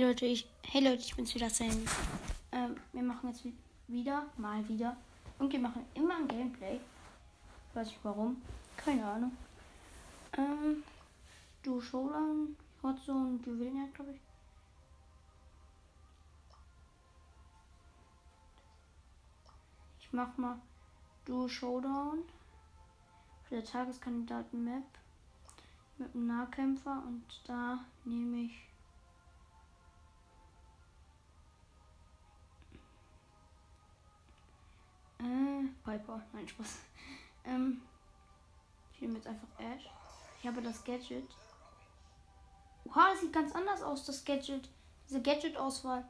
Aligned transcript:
Leute, 0.00 0.24
ich, 0.24 0.48
hey 0.62 0.82
Leute, 0.82 1.02
ich 1.02 1.14
bin's 1.14 1.34
wieder 1.34 1.50
Sandy. 1.50 1.84
Ähm, 2.52 2.74
wir 2.94 3.02
machen 3.02 3.28
jetzt 3.28 3.44
wieder, 3.86 4.24
mal 4.38 4.66
wieder. 4.66 4.96
Und 5.38 5.52
wir 5.52 5.60
machen 5.60 5.84
immer 5.92 6.16
ein 6.16 6.26
Gameplay. 6.26 6.80
Weiß 7.74 7.88
ich 7.88 7.98
warum. 8.02 8.40
Keine 8.78 9.04
Ahnung. 9.04 9.36
Ähm, 10.38 10.82
du 11.62 11.82
Showdown, 11.82 12.56
Hotzone, 12.82 13.40
du 13.40 13.50
Juwelen, 13.50 13.92
glaube 13.92 14.12
ich. 14.12 14.20
Ich 20.00 20.12
mach 20.12 20.34
mal 20.38 20.58
du 21.26 21.46
Showdown. 21.46 22.20
Für 23.44 23.56
der 23.56 23.64
Tageskandidaten-Map. 23.64 24.84
Mit 25.98 26.14
einem 26.14 26.26
Nahkämpfer 26.26 27.02
und 27.06 27.26
da 27.44 27.84
nehme 28.06 28.44
ich 28.44 28.69
Äh, 35.20 35.68
Piper. 35.84 36.22
Nein, 36.32 36.48
Spaß. 36.48 36.78
Ähm, 37.44 37.82
ich 38.94 39.00
nehme 39.02 39.14
jetzt 39.14 39.26
einfach 39.26 39.48
Ash. 39.58 39.88
Ich 40.40 40.46
habe 40.46 40.62
das 40.62 40.82
Gadget. 40.84 41.28
Oha, 42.84 43.10
das 43.10 43.20
sieht 43.20 43.32
ganz 43.32 43.54
anders 43.54 43.82
aus, 43.82 44.04
das 44.06 44.24
Gadget. 44.24 44.68
Diese 45.08 45.20
Gadget-Auswahl 45.20 46.08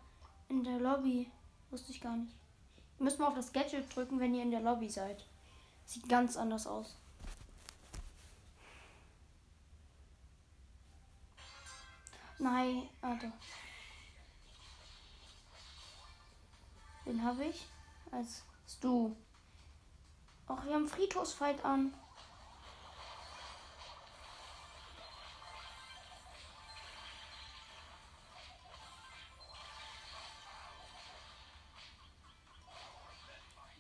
in 0.49 0.63
der 0.63 0.79
Lobby. 0.79 1.31
Wusste 1.71 1.93
ich 1.93 2.01
gar 2.01 2.17
nicht. 2.17 2.35
Ihr 2.99 3.05
müsst 3.05 3.19
mal 3.19 3.29
auf 3.29 3.35
das 3.35 3.53
Gadget 3.53 3.95
drücken, 3.95 4.21
wenn 4.21 4.35
ihr 4.35 4.43
in 4.43 4.51
der 4.51 4.61
Lobby 4.61 4.89
seid. 4.89 5.25
Sieht 5.87 6.09
ganz 6.09 6.37
anders 6.37 6.67
aus. 6.67 6.97
Nein, 12.39 12.89
warte. 13.01 13.33
Den 17.05 17.23
habe 17.25 17.45
ich 17.45 17.67
als 18.13 18.45
du. 18.79 19.17
Ach, 20.47 20.65
wir 20.65 20.75
haben 20.75 20.89
Friedhofsfight 20.89 21.65
an. 21.65 21.95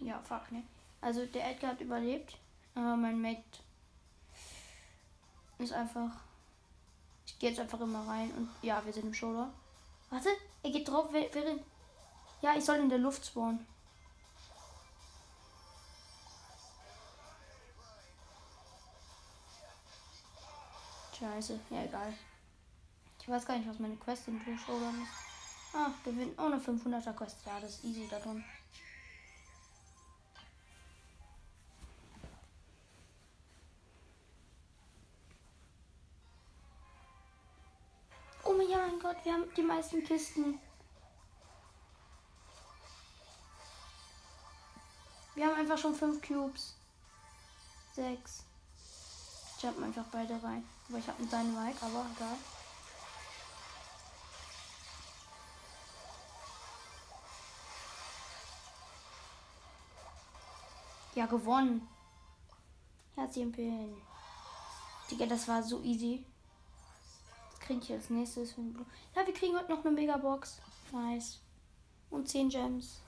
Ja, 0.00 0.18
fuck, 0.22 0.50
ne? 0.50 0.64
Also 1.00 1.26
der 1.26 1.50
Edgar 1.50 1.72
hat 1.72 1.80
überlebt, 1.80 2.36
aber 2.74 2.96
mein 2.96 3.20
Mate 3.20 3.42
ist 5.58 5.72
einfach. 5.72 6.10
Ich 7.26 7.38
gehe 7.38 7.50
jetzt 7.50 7.60
einfach 7.60 7.80
immer 7.80 8.06
rein 8.08 8.30
und 8.32 8.48
ja, 8.62 8.84
wir 8.84 8.92
sind 8.92 9.06
im 9.06 9.14
Shoulder. 9.14 9.52
Warte, 10.10 10.30
er 10.62 10.70
geht 10.70 10.88
drauf, 10.88 11.12
während. 11.12 11.62
Ja, 12.42 12.56
ich 12.56 12.64
soll 12.64 12.76
in 12.76 12.88
der 12.88 12.98
Luft 12.98 13.24
spawnen. 13.26 13.66
Scheiße. 21.20 21.60
Ja, 21.68 21.84
egal. 21.84 22.14
Ich 23.20 23.28
weiß 23.28 23.44
gar 23.44 23.58
nicht, 23.58 23.68
was 23.68 23.78
meine 23.78 23.96
Quest 23.96 24.26
in 24.28 24.38
Blue 24.38 24.56
Showdown 24.56 25.02
ist. 25.02 25.74
Ah, 25.74 25.90
gewinnen 26.02 26.34
ohne 26.38 26.56
500er 26.56 27.12
Quest. 27.12 27.36
Ja, 27.44 27.60
das 27.60 27.74
ist 27.74 27.84
easy 27.84 28.08
da 28.10 28.18
drin. 28.18 28.42
Oh 38.42 38.54
mein 38.54 38.98
Gott, 38.98 39.22
wir 39.22 39.34
haben 39.34 39.54
die 39.54 39.62
meisten 39.62 40.02
Kisten. 40.02 40.58
Wir 45.34 45.46
haben 45.46 45.56
einfach 45.56 45.78
schon 45.78 45.94
fünf 45.94 46.26
Cubes. 46.26 46.74
Sechs. 47.94 48.44
Jumpen 49.62 49.84
einfach 49.84 50.06
beide 50.10 50.42
rein. 50.42 50.64
Aber 50.88 50.98
ich 50.98 51.06
habe 51.06 51.18
einen 51.18 51.28
Dynamite, 51.30 51.84
aber 51.84 52.06
egal. 52.16 52.36
Ja, 61.14 61.26
gewonnen. 61.26 61.88
Herzlichen 63.16 63.52
Pin. 63.52 63.96
Digga, 65.10 65.26
das 65.26 65.48
war 65.48 65.62
so 65.62 65.82
easy. 65.82 66.24
Das 67.50 67.60
kriege 67.60 67.80
ich 67.82 67.92
als 67.92 68.10
nächstes. 68.10 68.54
Ja, 69.14 69.26
wir 69.26 69.34
kriegen 69.34 69.56
heute 69.56 69.72
noch 69.72 69.84
eine 69.84 69.90
Megabox. 69.90 70.60
Nice. 70.92 71.40
Und 72.10 72.28
10 72.28 72.48
Gems. 72.48 73.02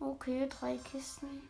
Okay, 0.00 0.48
drei 0.48 0.78
Kisten. 0.78 1.48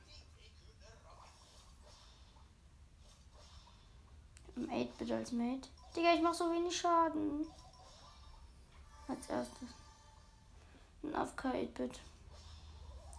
Ein 4.58 4.70
8-Bit 4.70 5.12
als 5.12 5.32
Mate. 5.32 5.68
Digga, 5.94 6.14
ich 6.14 6.22
mach 6.22 6.34
so 6.34 6.50
wenig 6.50 6.76
Schaden. 6.76 7.46
Als 9.06 9.28
erstes. 9.28 9.68
Ein 11.04 11.14
AFK 11.14 11.44
8-Bit. 11.46 12.00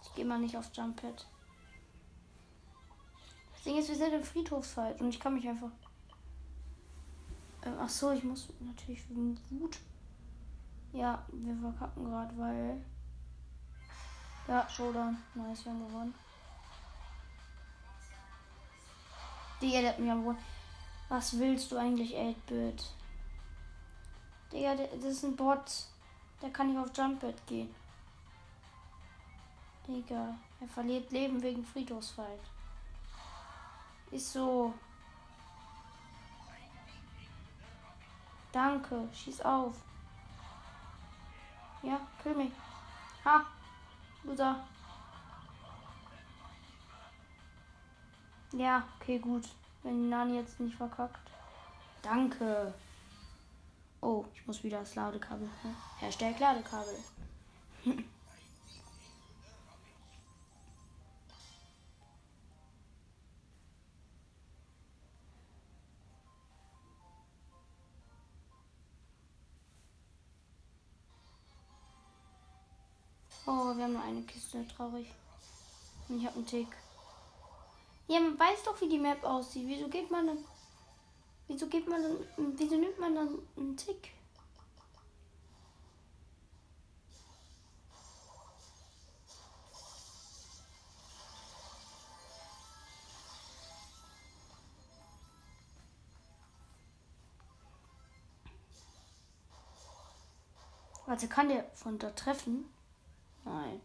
Ich 0.02 0.14
gehe 0.14 0.24
mal 0.24 0.38
nicht 0.38 0.56
auf 0.56 0.70
Jump 0.74 1.00
Pad. 1.00 1.26
Das 3.54 3.62
Ding 3.62 3.78
ist, 3.78 3.88
wir 3.88 3.96
sind 3.96 4.12
im 4.12 4.22
Friedhofsfight 4.22 5.00
und 5.00 5.08
ich 5.08 5.20
kann 5.20 5.34
mich 5.34 5.48
einfach. 5.48 5.70
Ähm, 7.64 7.74
ach 7.78 7.88
so, 7.88 8.10
ich 8.10 8.24
muss 8.24 8.48
natürlich 8.60 9.02
Wut. 9.50 9.78
Ja, 10.92 11.24
wir 11.32 11.56
verkacken 11.56 12.04
gerade, 12.04 12.38
weil. 12.38 12.84
Ja, 14.48 14.68
Showdown. 14.68 15.16
Nice, 15.34 15.64
wir 15.64 15.72
haben 15.72 15.86
gewonnen. 15.86 16.14
Die 19.60 19.86
hat 19.86 19.98
mich 19.98 20.10
am 20.10 20.20
gewonnen. 20.20 20.38
Was 21.10 21.36
willst 21.40 21.72
du 21.72 21.76
eigentlich, 21.76 22.14
8-Bit? 22.14 22.84
Digga, 24.52 24.76
das 24.76 25.04
ist 25.04 25.24
ein 25.24 25.34
Bot. 25.34 25.60
Der 26.40 26.50
kann 26.50 26.68
nicht 26.68 26.78
auf 26.78 26.96
Jumpbit 26.96 27.44
gehen. 27.48 27.74
Digga, 29.88 30.38
er 30.60 30.68
verliert 30.68 31.10
Leben 31.10 31.42
wegen 31.42 31.64
Friedhofsfight. 31.64 32.40
Ist 34.12 34.32
so. 34.32 34.72
Danke, 38.52 39.08
schieß 39.12 39.40
auf. 39.42 39.74
Ja, 41.82 42.00
kill 42.22 42.36
mich. 42.36 42.52
Ha, 43.24 43.44
Loser. 44.22 44.64
Ja, 48.52 48.84
okay, 49.00 49.18
gut. 49.18 49.48
Wenn 49.82 50.08
Nani 50.08 50.36
jetzt 50.36 50.60
nicht 50.60 50.76
verkackt. 50.76 51.30
Danke. 52.02 52.74
Oh, 54.00 54.24
ich 54.34 54.46
muss 54.46 54.62
wieder 54.62 54.80
das 54.80 54.94
Ladekabel. 54.94 55.48
Ne? 55.62 55.74
Hashtag 55.98 56.38
Ladekabel. 56.38 56.94
Oh, 73.46 73.76
wir 73.76 73.82
haben 73.82 73.94
nur 73.94 74.02
eine 74.02 74.22
Kiste, 74.22 74.64
traurig. 74.68 75.08
Und 76.08 76.20
ich 76.20 76.26
habe 76.26 76.36
einen 76.36 76.46
Tick. 76.46 76.68
Ja, 78.10 78.18
man 78.18 78.36
weiß 78.36 78.64
doch, 78.64 78.80
wie 78.80 78.88
die 78.88 78.98
Map 78.98 79.22
aussieht. 79.22 79.68
Wieso 79.68 79.88
geht 79.88 80.10
man 80.10 80.26
dann. 80.26 80.38
Wieso 81.46 81.68
geht 81.68 81.88
man 81.88 82.02
dann. 82.02 82.56
Wieso 82.58 82.76
nimmt 82.76 82.98
man 82.98 83.14
dann 83.14 83.38
einen 83.56 83.76
Tick? 83.76 84.10
Warte, 101.06 101.28
kann 101.28 101.48
der 101.48 101.64
von 101.74 101.96
da 101.96 102.10
treffen? 102.10 102.68
Nein. 103.44 103.80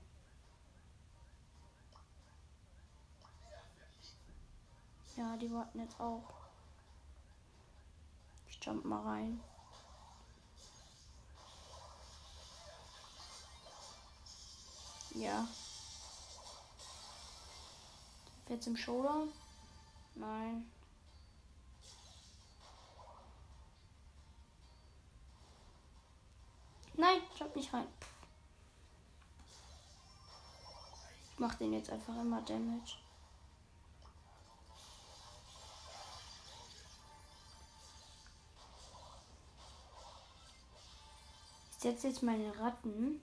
Ja, 5.16 5.38
die 5.38 5.52
warten 5.52 5.80
jetzt 5.80 6.00
auch. 6.00 6.24
Ich 8.50 8.60
jump 8.64 8.84
mal 8.84 9.02
rein. 9.02 9.40
Ja. 15.16 15.48
Jetzt 18.50 18.68
im 18.68 18.76
Showdown? 18.76 19.32
Nein. 20.16 20.70
Nein, 26.98 27.22
ich 27.34 27.42
hab 27.42 27.56
nicht 27.56 27.74
rein. 27.74 27.88
Ich 31.32 31.40
mach 31.40 31.56
den 31.56 31.74
jetzt 31.74 31.90
einfach 31.90 32.16
immer 32.16 32.42
Damage. 32.42 32.98
Setze 41.86 42.08
jetzt 42.08 42.24
meine 42.24 42.58
Ratten. 42.60 43.22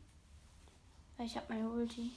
Ich 1.19 1.37
habe 1.37 1.53
meine 1.53 1.69
Ulti. 1.69 2.13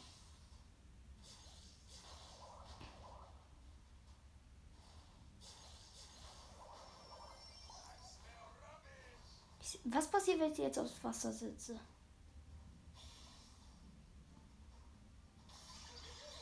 Was 9.86 10.08
passiert, 10.12 10.40
wenn 10.40 10.52
ich 10.52 10.58
jetzt 10.60 10.78
aufs 10.78 11.04
Wasser 11.04 11.34
sitze? 11.34 11.80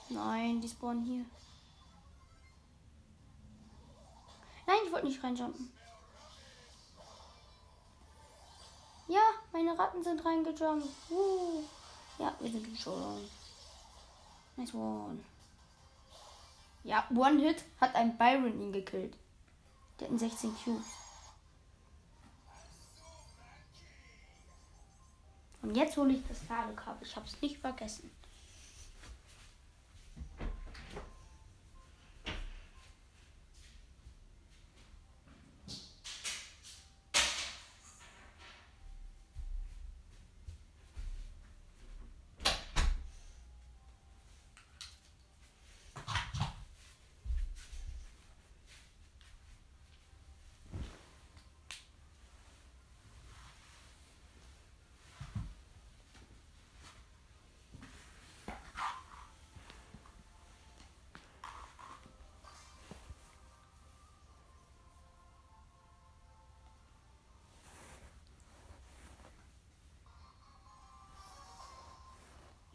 Nein, 0.09 0.59
die 0.59 0.67
spawnen 0.67 1.05
hier. 1.05 1.25
Nein, 4.67 4.77
ich 4.85 4.91
wollte 4.91 5.07
nicht 5.07 5.23
reinjumpen. 5.23 5.82
Ja, 9.13 9.29
meine 9.51 9.77
Ratten 9.77 10.03
sind 10.03 10.25
reingejumpt. 10.25 10.87
Uh. 11.11 11.61
Ja, 12.17 12.35
wir 12.39 12.51
sind 12.51 12.75
schon. 12.75 13.29
Nice 14.55 14.73
one. 14.73 15.23
Ja, 16.83 17.07
One 17.15 17.39
Hit 17.39 17.63
hat 17.79 17.93
ein 17.93 18.17
Byron 18.17 18.59
ihn 18.59 18.73
gekillt. 18.73 19.15
Der 19.99 20.09
hat 20.09 20.17
16 20.17 20.55
Cubes. 20.63 20.85
Und 25.61 25.77
jetzt 25.77 25.95
hole 25.95 26.13
ich 26.13 26.27
das 26.27 26.49
Ladekabel. 26.49 27.07
Ich 27.07 27.15
habe 27.15 27.27
es 27.27 27.39
nicht 27.39 27.59
vergessen. 27.59 28.09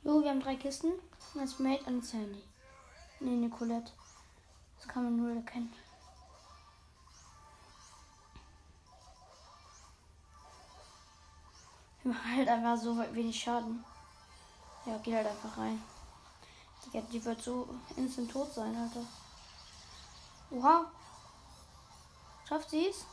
So, 0.09 0.23
wir 0.23 0.31
haben 0.31 0.41
drei 0.41 0.57
Kisten. 0.57 0.93
Das 1.35 1.59
Mate 1.59 1.85
und 1.85 2.03
Sandy. 2.03 2.43
Ne, 3.21 3.33
Nicolette. 3.33 3.93
Das 4.79 4.89
kann 4.89 5.05
man 5.05 5.17
nur 5.17 5.37
erkennen. 5.37 5.71
Wir 12.03 12.13
machen 12.15 12.37
halt 12.37 12.49
einfach 12.49 12.79
so 12.79 12.97
wenig 13.13 13.39
Schaden. 13.39 13.85
Ja, 14.87 14.97
geht 14.97 15.15
halt 15.15 15.27
einfach 15.27 15.59
rein. 15.59 15.83
Die, 16.87 17.03
die 17.03 17.23
wird 17.23 17.43
so 17.43 17.69
instant 17.97 18.31
tot 18.31 18.51
sein, 18.55 18.75
Alter. 18.75 19.05
Oha. 20.53 20.91
Schafft 22.49 22.71
sie 22.71 22.89
es? 22.89 23.05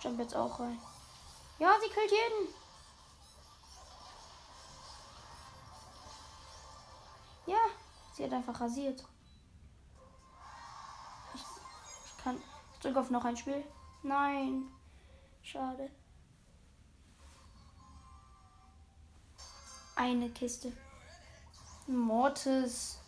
Jump 0.00 0.18
jetzt 0.18 0.34
auch 0.34 0.58
rein. 0.60 0.80
Ja, 1.58 1.74
sie 1.78 1.90
killt 1.90 2.10
jeden. 2.10 2.59
Sie 8.20 8.26
hat 8.26 8.34
einfach 8.34 8.60
rasiert. 8.60 9.02
Ich, 11.34 11.40
ich 11.40 12.22
kann. 12.22 12.36
Ich 12.74 12.78
drücke 12.80 13.00
auf 13.00 13.10
noch 13.10 13.24
ein 13.24 13.36
Spiel. 13.36 13.64
Nein. 14.02 14.64
Schade. 15.42 15.90
Eine 19.96 20.28
Kiste. 20.30 20.72
Mortis. 21.86 22.98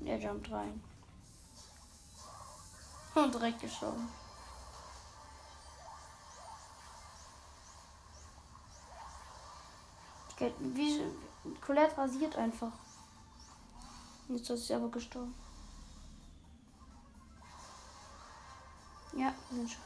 Der 0.00 0.18
jumpt 0.18 0.50
rein. 0.50 0.82
Und 3.14 3.34
direkt 3.34 3.60
geschoben. 3.60 4.21
Wie, 10.58 11.00
Colette 11.60 11.96
rasiert 11.96 12.36
einfach. 12.36 12.72
Jetzt 14.28 14.50
ist 14.50 14.66
sie 14.66 14.74
aber 14.74 14.88
gestorben. 14.88 15.34
Ja, 19.14 19.32
sind 19.50 19.70
schon. 19.70 19.82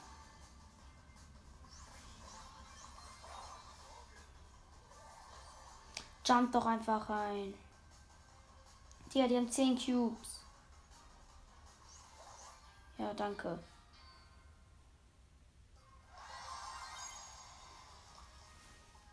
Jump 6.24 6.52
doch 6.52 6.66
einfach 6.66 7.08
rein. 7.08 7.54
Ja, 9.12 9.26
die 9.28 9.36
haben 9.36 9.50
10 9.50 9.78
Cubes. 9.78 10.40
Ja, 12.98 13.14
danke. 13.14 13.58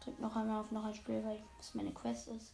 Drück 0.04 0.20
noch 0.20 0.36
einmal 0.36 0.60
auf 0.60 0.72
noch 0.72 0.84
ein 0.84 0.96
Spiel, 0.96 1.24
weil 1.24 1.42
das 1.58 1.76
meine 1.76 1.94
Quest 1.94 2.28
ist. 2.28 2.52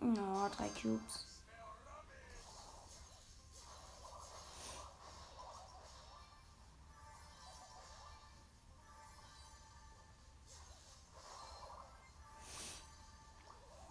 Oh, 0.00 0.48
drei 0.56 0.68
Cubes. 0.68 1.26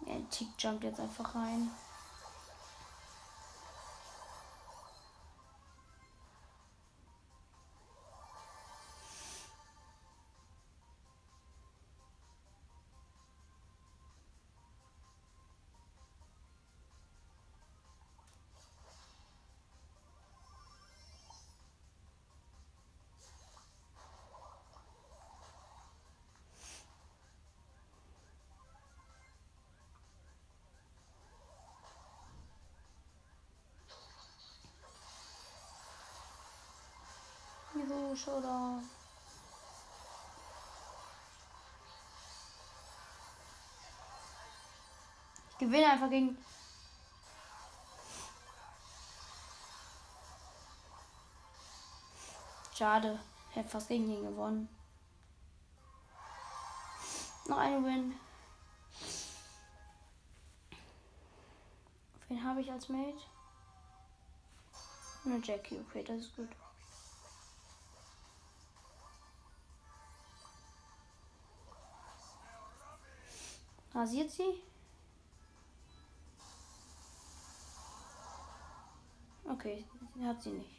Der 0.06 0.30
Tick 0.30 0.48
jumpt 0.58 0.82
jetzt 0.82 0.98
einfach 0.98 1.34
rein. 1.36 1.70
Juhu, 38.16 38.24
Showdown. 38.24 38.82
Ich 45.50 45.58
gewinne 45.58 45.90
einfach 45.90 46.10
gegen. 46.10 46.36
Schade. 52.74 53.18
Hätte 53.50 53.68
fast 53.68 53.88
gegen 53.88 54.10
ihn 54.10 54.22
gewonnen. 54.22 54.68
Noch 57.46 57.58
ein 57.58 57.84
Win. 57.84 58.20
Wen 62.28 62.44
habe 62.44 62.60
ich 62.60 62.70
als 62.70 62.88
Mate? 62.88 63.22
Eine 65.24 65.40
Jackie, 65.42 65.80
okay, 65.88 66.02
das 66.02 66.18
ist 66.18 66.36
gut. 66.36 66.48
Rasiert 73.96 74.30
sie? 74.30 74.62
Okay, 79.50 79.86
hat 80.22 80.42
sie 80.42 80.50
nicht. 80.50 80.75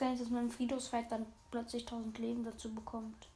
Nicht, 0.00 0.22
dass 0.22 0.30
man 0.30 0.44
im 0.44 0.50
Friedhofsfight 0.50 1.10
dann 1.10 1.26
plötzlich 1.50 1.82
1000 1.82 2.18
Leben 2.18 2.44
dazu 2.44 2.74
bekommt. 2.74 3.28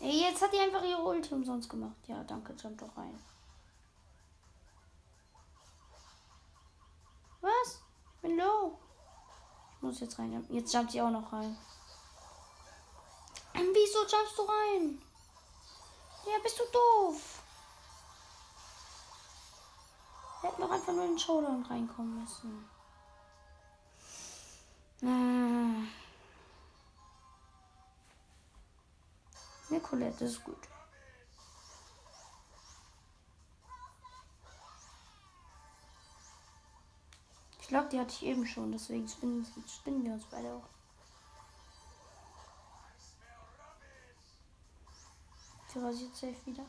Jetzt 0.00 0.42
hat 0.42 0.52
die 0.52 0.58
einfach 0.58 0.82
ihre 0.82 1.02
Ulti 1.02 1.34
umsonst 1.34 1.68
gemacht. 1.68 1.96
Ja, 2.06 2.24
danke, 2.24 2.54
jump 2.54 2.78
doch 2.78 2.96
rein. 2.96 3.18
Was? 7.40 7.82
Ich 8.16 8.22
bin 8.22 8.36
low. 8.36 8.78
Ich 9.76 9.82
muss 9.82 10.00
jetzt 10.00 10.18
rein. 10.18 10.44
Jetzt 10.50 10.72
jumpt 10.72 10.92
sie 10.92 11.02
auch 11.02 11.10
noch 11.10 11.32
rein. 11.32 11.56
Wieso 13.54 14.00
jumpst 14.00 14.38
du 14.38 14.42
rein? 14.42 15.02
Ja, 16.24 16.38
bist 16.42 16.58
du 16.58 16.64
doof? 16.72 17.42
Wir 20.40 20.50
hätten 20.50 20.62
doch 20.62 20.70
einfach 20.70 20.92
nur 20.92 21.04
in 21.04 21.10
den 21.10 21.18
Showdown 21.18 21.64
reinkommen 21.66 22.20
müssen. 22.20 22.68
Ah. 25.04 25.86
Nicolette 29.68 30.24
ist 30.24 30.44
gut. 30.44 30.68
Ich 37.60 37.68
glaube, 37.68 37.88
die 37.88 37.98
hatte 37.98 38.12
ich 38.12 38.22
eben 38.24 38.46
schon, 38.46 38.70
deswegen 38.70 39.08
spinnen, 39.08 39.46
spinnen 39.66 40.04
wir 40.04 40.12
uns 40.12 40.24
beide 40.30 40.52
auch. 40.52 40.68
Sie 45.72 45.78
rasiert 45.78 46.14
safe 46.14 46.36
wieder. 46.44 46.66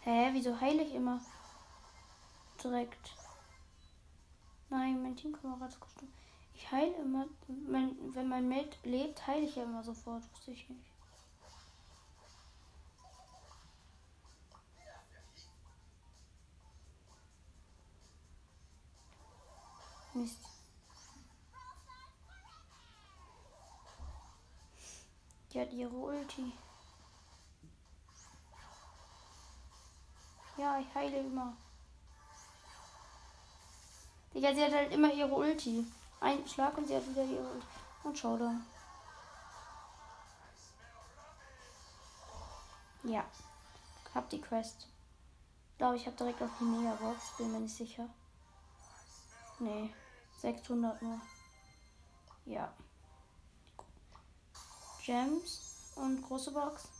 Hä, 0.00 0.30
wieso 0.32 0.60
heile 0.60 0.82
ich 0.82 0.94
immer? 0.94 1.20
Direkt. 2.62 3.14
Nein, 4.68 5.00
mein 5.00 5.16
Teamkamerad 5.16 5.70
ist 5.70 5.80
gestorben. 5.80 6.12
Ich 6.54 6.72
heile 6.72 6.92
immer, 6.96 7.26
mein, 7.68 7.96
wenn 8.14 8.28
mein 8.28 8.48
Mate 8.48 8.76
lebt, 8.82 9.24
heile 9.28 9.46
ich 9.46 9.54
ja 9.54 9.62
immer 9.62 9.84
sofort. 9.84 10.24
Wusste 10.32 10.50
ich 10.50 10.68
nicht. 10.68 10.90
Mist. 20.14 20.38
Die 25.52 25.60
hat 25.60 25.72
ihre 25.72 25.94
Ulti. 25.94 26.52
Ja, 30.60 30.78
ich 30.78 30.94
heile 30.94 31.20
immer. 31.20 31.56
Digga, 34.34 34.52
sie 34.54 34.62
hat 34.62 34.74
halt 34.74 34.92
immer 34.92 35.10
ihre 35.10 35.32
Ulti. 35.32 35.86
Ein 36.20 36.46
Schlag 36.46 36.76
und 36.76 36.86
sie 36.86 36.94
hat 36.94 37.08
wieder 37.08 37.24
ihre 37.24 37.50
Ulti. 37.50 37.66
Und 38.04 38.18
schau 38.18 38.36
dann. 38.36 38.66
Ja. 43.04 43.24
Hab 44.14 44.28
die 44.28 44.40
Quest. 44.42 44.86
Glaube, 45.78 45.96
ich 45.96 46.04
habe 46.04 46.16
direkt 46.18 46.42
auf 46.42 46.50
die 46.60 46.64
Megabox. 46.64 47.38
Bin 47.38 47.52
mir 47.52 47.60
nicht 47.60 47.74
sicher. 47.74 48.06
Nee. 49.60 49.94
600 50.40 51.00
nur. 51.00 51.20
Ja. 52.44 52.70
Gems 55.06 55.94
und 55.96 56.20
große 56.20 56.50
Box. 56.50 56.90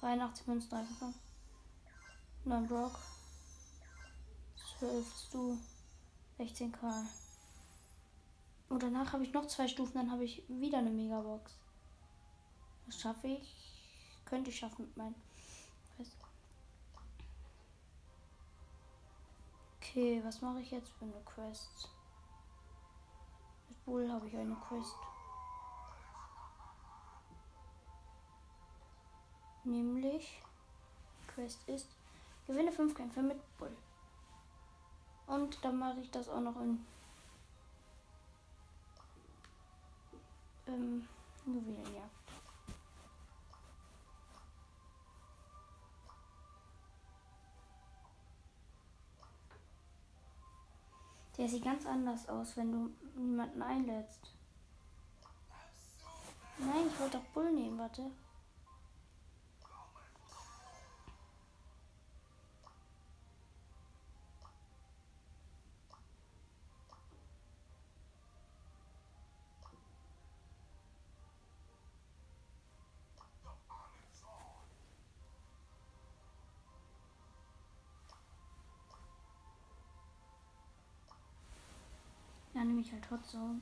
83 0.00 0.46
Münzen 0.46 0.74
einfach. 0.74 1.12
9 2.44 2.66
Brock. 2.66 2.98
12 4.78 5.06
Stu. 5.14 5.58
16k. 6.38 7.06
Und 8.70 8.82
danach 8.82 9.12
habe 9.12 9.24
ich 9.24 9.32
noch 9.32 9.46
zwei 9.46 9.68
Stufen, 9.68 9.94
dann 9.94 10.10
habe 10.10 10.24
ich 10.24 10.42
wieder 10.48 10.78
eine 10.78 10.90
Megabox. 10.90 11.52
Das 12.86 13.00
schaffe 13.00 13.26
ich. 13.26 13.54
Könnte 14.24 14.50
ich 14.50 14.58
schaffen 14.58 14.86
mit 14.86 14.96
meinem. 14.96 15.14
Okay, 19.76 20.22
was 20.24 20.40
mache 20.40 20.60
ich 20.60 20.70
jetzt 20.70 20.88
für 20.90 21.04
eine 21.04 21.20
Quest? 21.24 21.88
Mit 23.68 23.84
Bull 23.84 24.10
habe 24.10 24.28
ich 24.28 24.36
eine 24.36 24.54
Quest. 24.54 24.94
Nämlich, 29.64 30.40
Quest 31.26 31.68
ist 31.68 31.88
Gewinne 32.50 32.72
5 32.72 32.96
Kämpfe 32.96 33.22
mit 33.22 33.38
Bull. 33.58 33.70
Und 35.28 35.64
dann 35.64 35.78
mache 35.78 36.00
ich 36.00 36.10
das 36.10 36.28
auch 36.28 36.40
noch 36.40 36.60
in 36.60 36.84
ähm, 40.66 41.08
Juwelenjagd. 41.46 42.10
Der 51.38 51.48
sieht 51.48 51.62
ganz 51.62 51.86
anders 51.86 52.28
aus, 52.28 52.56
wenn 52.56 52.72
du 52.72 52.90
niemanden 53.14 53.62
einlädst. 53.62 54.34
Nein, 56.58 56.88
ich 56.88 56.98
wollte 56.98 57.18
doch 57.18 57.24
Bull 57.26 57.52
nehmen, 57.52 57.78
warte. 57.78 58.10
Ja, 82.80 82.86
nehme 82.86 82.86
ich 82.86 82.92
halt 82.92 83.10
Hot 83.10 83.26
Zone. 83.26 83.60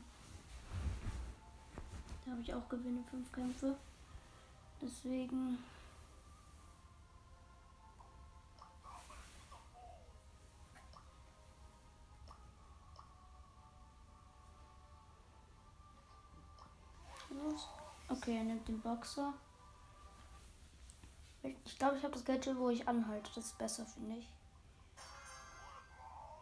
Da 2.24 2.30
habe 2.30 2.40
ich 2.40 2.54
auch 2.54 2.68
Gewinne 2.68 3.02
5 3.10 3.32
Kämpfe. 3.32 3.76
Deswegen. 4.80 5.58
Okay, 18.08 18.36
er 18.36 18.44
nimmt 18.44 18.68
den 18.68 18.80
Boxer. 18.80 19.34
Ich 21.42 21.78
glaube, 21.78 21.96
ich 21.96 22.04
habe 22.04 22.14
das 22.14 22.24
Gadget, 22.24 22.56
wo 22.56 22.70
ich 22.70 22.86
anhalte. 22.86 23.30
Das 23.34 23.46
ist 23.46 23.58
besser, 23.58 23.84
finde 23.86 24.16
ich. 24.16 24.28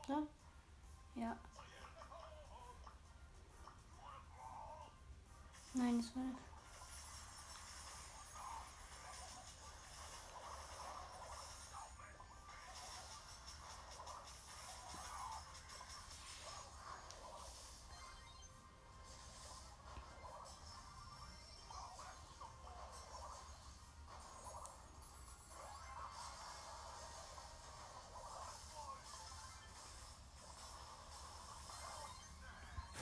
Ja? 0.09 0.23
Ja. 1.14 1.37
Nein, 5.76 5.99
das 5.99 6.16
war. 6.16 6.23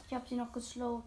Ich 0.06 0.12
habe 0.12 0.28
sie 0.28 0.36
noch 0.36 0.52
geslowt. 0.52 1.04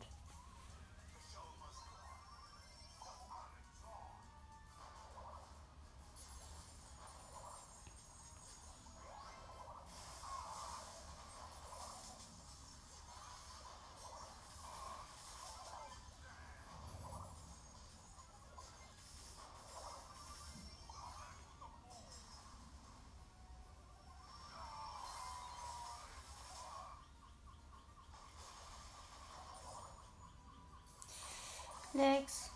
Lex. 31.98 32.52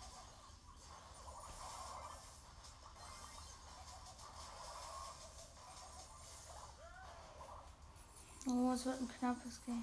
Oh, 8.46 8.72
es 8.72 8.84
wird 8.86 9.00
ein 9.00 9.08
knappes 9.18 9.60
Game. 9.66 9.82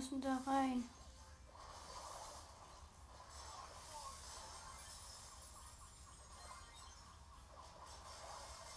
Müssen 0.00 0.22
da 0.22 0.40
rein. 0.46 0.82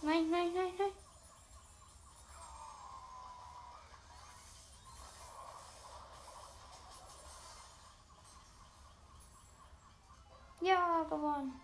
Nein, 0.02 0.30
nein, 0.30 0.52
nein, 0.54 0.72
nein. 0.78 0.92
Ja, 10.60 11.04
gewonnen. 11.04 11.63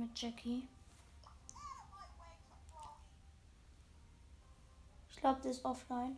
Mit 0.00 0.20
Jackie. 0.20 0.68
Ich 5.10 5.16
glaube, 5.16 5.40
der 5.42 5.50
ist 5.50 5.64
offline. 5.64 6.16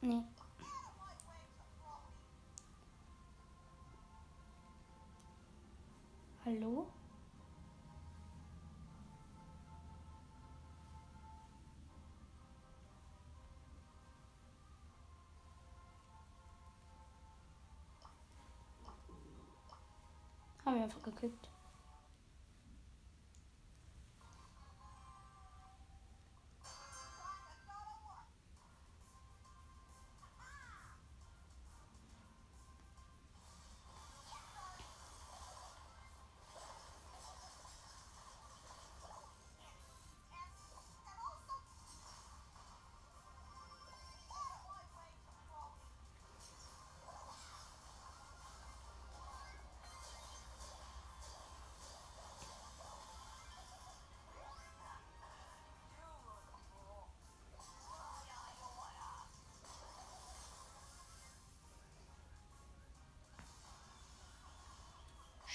Nee. 0.00 0.22
Haben 20.72 20.78
wir 20.78 20.84
einfach 20.84 21.02
geklickt. 21.02 21.50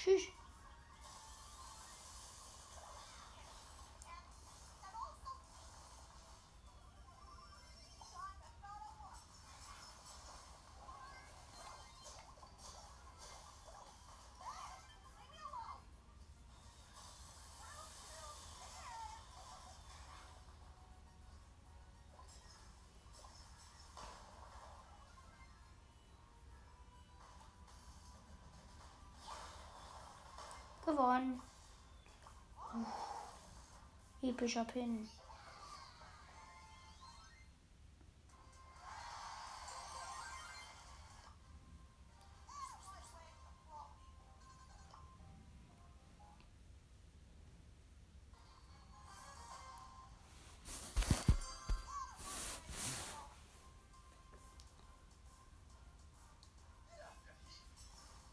是 0.04 0.16
Gewonnen. 30.88 31.42
Epischer 34.22 34.64
Pin. 34.64 35.06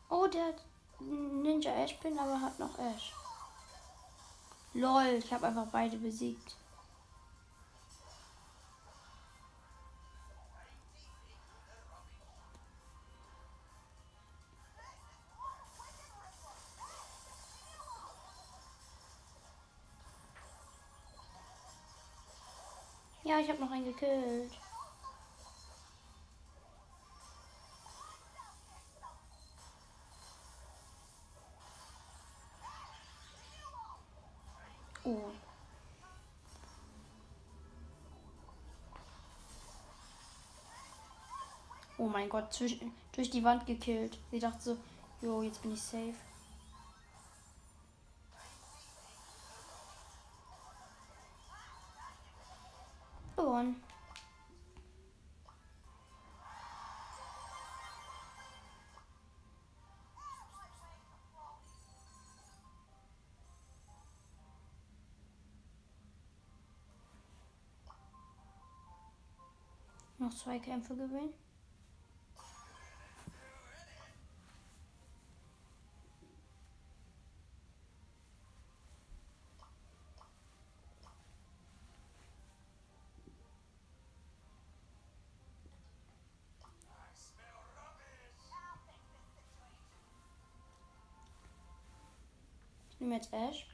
Oh, 0.09 0.27
der 0.27 0.45
hat 0.45 0.64
bin, 2.05 2.19
aber 2.19 2.39
hat 2.39 2.59
noch 2.59 2.77
Ash. 2.77 3.13
Lol, 4.73 5.19
ich 5.19 5.33
habe 5.33 5.47
einfach 5.47 5.65
beide 5.71 5.97
besiegt. 5.97 6.55
Ja, 23.23 23.39
ich 23.39 23.49
habe 23.49 23.59
noch 23.59 23.71
einen 23.71 23.85
gekillt. 23.85 24.51
Oh 41.97 42.09
mein 42.09 42.27
Gott, 42.27 42.59
durch, 42.59 42.79
durch 43.13 43.29
die 43.29 43.43
Wand 43.43 43.65
gekillt. 43.65 44.17
Sie 44.31 44.39
dachte 44.39 44.61
so, 44.61 44.77
jo, 45.21 45.41
jetzt 45.41 45.61
bin 45.61 45.73
ich 45.73 45.81
safe. 45.81 46.13
Gewonnen. 53.37 53.81
Noch 70.17 70.33
zwei 70.33 70.59
Kämpfe 70.59 70.95
gewinnen. 70.95 71.44
Jetzt 93.11 93.33
Ash. 93.33 93.67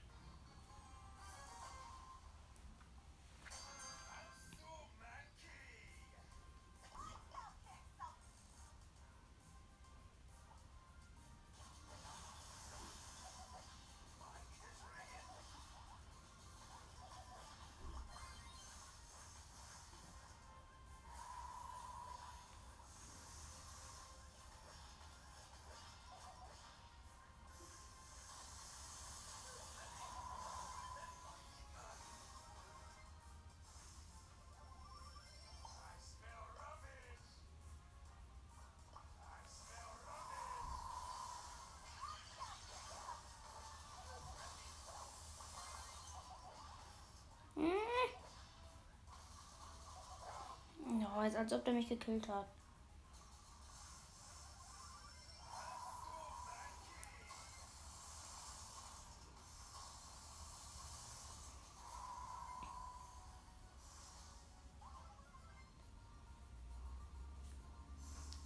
Jetzt 51.24 51.38
als 51.38 51.54
ob 51.54 51.64
der 51.64 51.74
mich 51.74 51.88
gekillt 51.88 52.28
hat. 52.28 52.48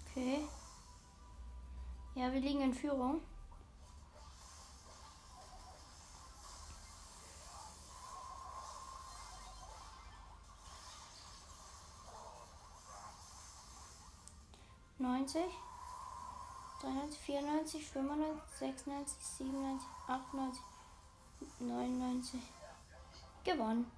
Okay. 0.10 0.48
Ja, 2.16 2.32
wir 2.32 2.40
liegen 2.40 2.62
in 2.62 2.74
Führung. 2.74 3.22
90, 15.26 15.42
93, 16.82 17.18
94, 17.18 17.84
95, 17.84 18.42
96, 18.60 19.18
97, 19.40 19.88
98, 20.08 20.62
99. 21.60 22.42
Gewonnen. 23.44 23.92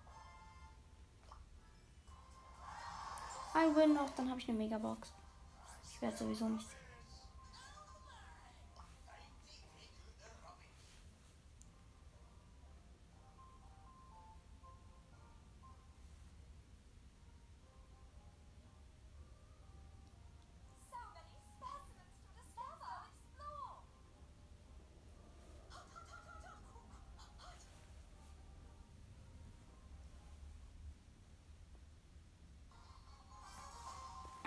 Ein 3.53 3.75
Win 3.75 3.93
noch, 3.93 4.09
dann 4.11 4.29
habe 4.29 4.39
ich 4.39 4.47
eine 4.47 4.57
Megabox. 4.57 5.11
Ich 5.91 6.01
werde 6.01 6.15
sowieso 6.15 6.47
nicht 6.47 6.67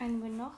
Einen 0.01 0.23
Win 0.23 0.39
noch. 0.39 0.53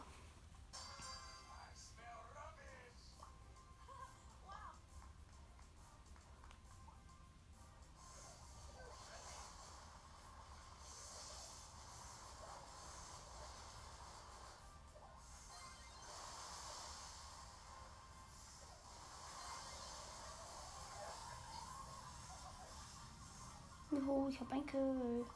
Juhu, 23.90 24.28
ich 24.28 24.38
habe 24.38 24.52
ein 24.52 24.66
Kill. 24.66 25.26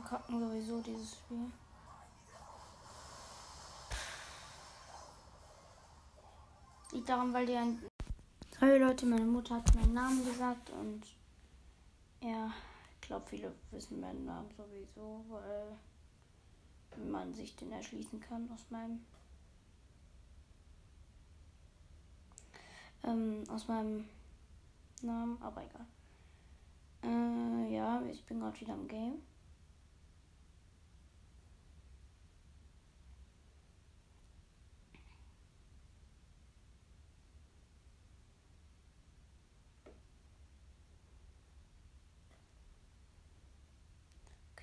Verkacken 0.00 0.40
sowieso 0.40 0.80
dieses 0.80 1.14
Spiel. 1.14 1.50
Liegt 6.92 7.08
daran, 7.08 7.32
weil 7.32 7.46
die 7.46 7.56
ein. 7.56 7.82
Sorry 8.58 8.78
Leute, 8.78 9.06
meine 9.06 9.24
Mutter 9.24 9.56
hat 9.56 9.74
meinen 9.74 9.94
Namen 9.94 10.24
gesagt 10.24 10.70
und 10.70 11.02
ja, 12.22 12.50
ich 12.94 13.06
glaube, 13.06 13.26
viele 13.28 13.54
wissen 13.70 14.00
meinen 14.00 14.24
Namen 14.24 14.50
sowieso, 14.56 15.24
weil 15.28 15.76
man 17.10 17.34
sich 17.34 17.54
den 17.56 17.72
erschließen 17.72 18.20
kann 18.20 18.50
aus 18.50 18.70
meinem 18.70 19.04
ähm, 23.04 23.44
aus 23.50 23.68
meinem 23.68 24.08
Namen, 25.02 25.36
aber 25.42 25.62
egal. 25.64 25.86
Äh, 27.02 27.74
ja, 27.74 28.02
ich 28.10 28.24
bin 28.24 28.40
gerade 28.40 28.58
wieder 28.58 28.72
im 28.74 28.88
Game. 28.88 29.22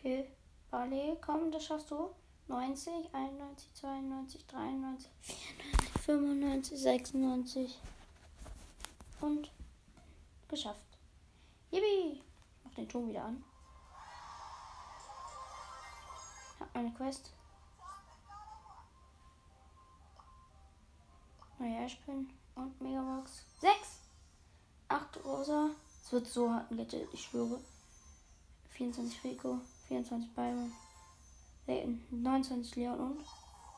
Okay, 0.05 0.27
Barley, 0.69 1.17
komm, 1.21 1.49
das 1.49 1.63
schaffst 1.63 1.89
du. 1.89 2.09
90, 2.49 3.13
91, 3.13 3.73
92, 3.73 4.45
93, 4.47 5.09
94, 5.21 6.01
95, 6.01 6.77
96. 6.77 7.79
Und 9.21 9.49
geschafft. 10.49 10.81
Yippie! 11.71 12.19
Ich 12.19 12.23
mach 12.65 12.73
den 12.73 12.89
Ton 12.89 13.07
wieder 13.07 13.23
an. 13.23 13.45
Hab 16.59 16.75
meine 16.75 16.91
Quest. 16.91 17.31
Neue 21.59 21.77
Ashpin 21.77 22.29
und 22.55 22.81
Megabox. 22.81 23.45
6! 23.61 23.77
8 24.89 25.23
Rosa. 25.23 25.69
Es 26.03 26.11
wird 26.11 26.27
so 26.27 26.51
hart 26.51 26.69
ein 26.71 26.75
Gadget, 26.75 27.07
ich 27.13 27.23
schwöre. 27.23 27.61
24 28.71 29.23
Rico. 29.23 29.61
24 30.01 30.33
Byron, 30.33 30.71
29 32.09 32.75
Leon 32.77 32.99
und 32.99 33.23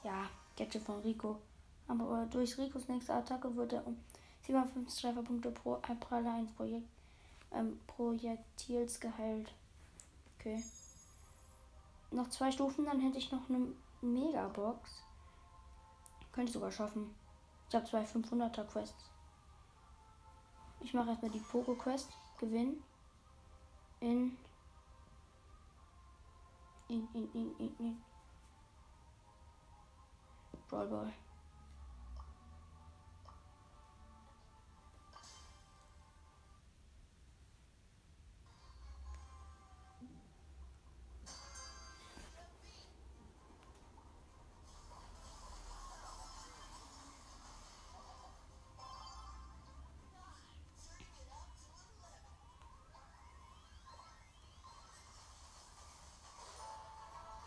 ja, 0.03 0.29
Gadget 0.55 0.81
von 0.81 1.01
Rico. 1.01 1.39
Aber 1.87 2.25
durch 2.31 2.57
Ricos 2.57 2.87
nächste 2.87 3.13
Attacke 3.13 3.53
wird 3.55 3.73
er 3.73 3.85
um 3.85 3.97
57 4.43 5.01
Trefferpunkte 5.01 5.51
pro 5.51 5.73
Abpraller 5.75 6.35
eines 6.35 6.51
Projekt, 6.53 6.87
ähm, 7.51 7.79
Projektils 7.85 8.99
geheilt. 8.99 9.53
Okay. 10.39 10.63
Noch 12.11 12.29
zwei 12.29 12.51
Stufen, 12.51 12.85
dann 12.85 13.01
hätte 13.01 13.17
ich 13.17 13.31
noch 13.31 13.49
eine 13.49 13.67
Megabox. 14.01 15.03
Könnte 16.31 16.49
ich 16.49 16.53
sogar 16.53 16.71
schaffen. 16.71 17.13
Ich 17.67 17.75
habe 17.75 17.85
zwei 17.85 18.03
500er 18.03 18.63
Quests. 18.63 19.09
Ich 20.79 20.93
mache 20.93 21.09
erstmal 21.09 21.31
die 21.31 21.39
Pogo 21.39 21.75
Quest. 21.75 22.09
Gewinn. 22.37 22.81
In 23.99 24.37
in. 26.89 27.97
Brawl 30.69 30.87
Ball. 30.87 31.24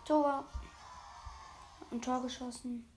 Tor. 0.08 0.42
Ein 1.90 2.00
Tor 2.00 2.22
geschossen. 2.22 2.88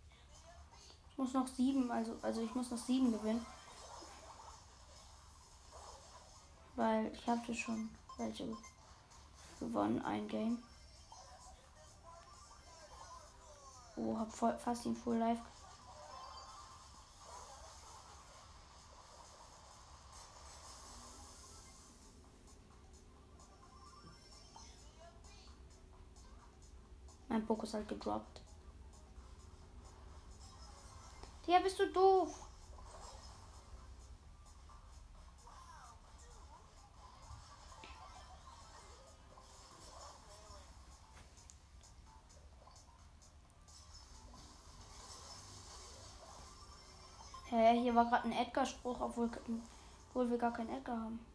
Ich 1.10 1.18
muss 1.18 1.34
noch 1.34 1.46
sieben, 1.46 1.92
also, 1.92 2.18
also 2.22 2.42
ich 2.42 2.56
muss 2.56 2.72
noch 2.72 2.78
sieben 2.78 3.12
gewinnen. 3.12 3.46
Weil 6.78 7.12
ich 7.14 7.28
hatte 7.28 7.54
schon 7.54 7.90
welche 8.18 8.48
gewonnen, 9.60 10.02
ein 10.06 10.26
Game. 10.30 10.64
Oh, 13.98 14.18
hab 14.18 14.32
voll, 14.32 14.58
fast 14.58 14.86
ihn 14.86 14.96
full 14.96 15.18
live. 15.18 15.42
Fokus 27.52 27.74
halt 27.74 27.90
gedroppt. 27.90 28.42
Ja, 31.48 31.60
bist 31.60 31.78
du 31.78 31.92
doof. 31.92 32.48
Hä, 47.50 47.82
hier 47.82 47.94
war 47.94 48.06
gerade 48.06 48.24
ein 48.24 48.32
Edgar-Spruch, 48.32 49.02
obwohl, 49.02 49.30
obwohl 50.08 50.30
wir 50.30 50.38
gar 50.38 50.54
keinen 50.54 50.70
Edgar 50.70 51.02
haben. 51.02 51.31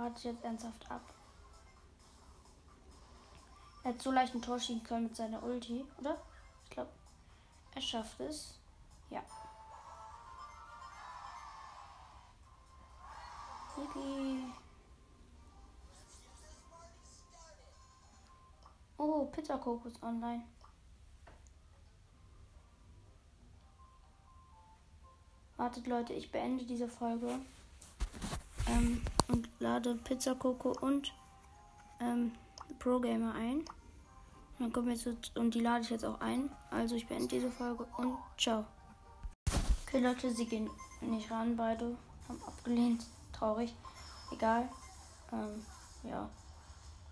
Warte 0.00 0.28
jetzt 0.28 0.42
ernsthaft 0.44 0.90
ab. 0.90 1.02
Er 3.82 3.92
hat 3.92 4.02
so 4.02 4.10
leicht 4.10 4.34
ein 4.34 4.42
Tor 4.42 4.58
schießen 4.58 4.82
können 4.82 5.04
mit 5.04 5.16
seiner 5.16 5.42
Ulti, 5.42 5.84
oder? 5.98 6.16
Ich 6.64 6.70
glaube, 6.70 6.90
er 7.74 7.82
schafft 7.82 8.20
es. 8.20 8.58
Ja. 9.10 9.22
Yippie. 13.76 14.52
Oh, 18.98 19.24
Pizza 19.26 19.56
Kokos 19.56 20.02
online. 20.02 20.44
Wartet 25.56 25.86
Leute, 25.86 26.12
ich 26.14 26.30
beende 26.30 26.64
diese 26.64 26.88
Folge 26.88 27.38
ähm, 28.70 29.02
und 29.28 29.48
lade 29.58 29.94
Pizza 29.96 30.34
Coco 30.34 30.72
und 30.80 31.12
ähm, 32.00 32.32
Pro 32.78 33.00
Gamer 33.00 33.34
ein. 33.34 33.64
dann 34.58 34.72
kommen 34.72 34.90
jetzt 34.90 35.36
und 35.36 35.54
die 35.54 35.60
lade 35.60 35.82
ich 35.84 35.90
jetzt 35.90 36.04
auch 36.04 36.20
ein. 36.20 36.50
Also 36.70 36.94
ich 36.94 37.06
beende 37.06 37.28
diese 37.28 37.50
Folge 37.50 37.86
und 37.96 38.16
ciao. 38.38 38.64
Okay 39.86 40.00
Leute, 40.00 40.30
sie 40.30 40.46
gehen 40.46 40.70
nicht 41.00 41.30
ran, 41.30 41.56
beide 41.56 41.96
haben 42.28 42.42
abgelehnt. 42.46 43.04
Traurig. 43.32 43.74
Egal. 44.32 44.68
Ähm, 45.32 45.64
ja. 46.04 46.28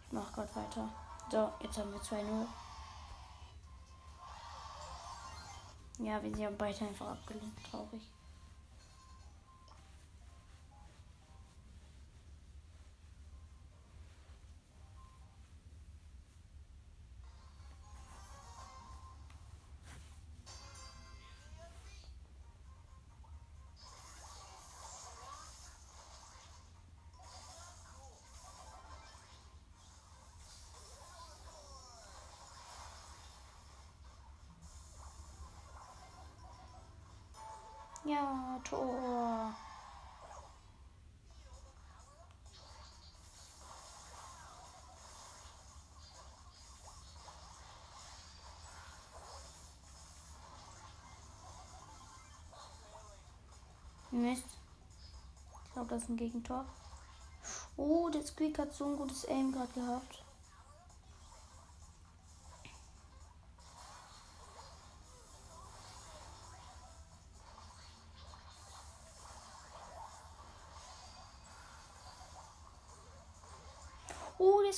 Ich 0.07 0.13
mach 0.13 0.33
gerade 0.33 0.55
weiter. 0.55 0.89
So, 1.31 1.51
jetzt 1.63 1.79
haben 1.79 1.93
wir 1.93 2.01
2-0. 2.01 2.47
Ja, 6.01 6.23
wir 6.23 6.47
haben 6.47 6.57
beide 6.57 6.87
einfach 6.87 7.09
abgelehnt. 7.09 7.53
Traurig. 7.71 8.03
Ja, 38.19 38.61
Tor. 38.65 39.55
Mist. 54.11 54.43
Ich 55.65 55.73
glaube, 55.73 55.89
das 55.91 56.03
ist 56.03 56.09
ein 56.09 56.17
Gegentor. 56.17 56.65
Oh, 57.77 58.09
der 58.09 58.27
Squeak 58.27 58.59
hat 58.59 58.75
so 58.75 58.87
ein 58.87 58.97
gutes 58.97 59.29
Aim 59.29 59.53
gerade 59.53 59.73
gehabt. 59.75 60.25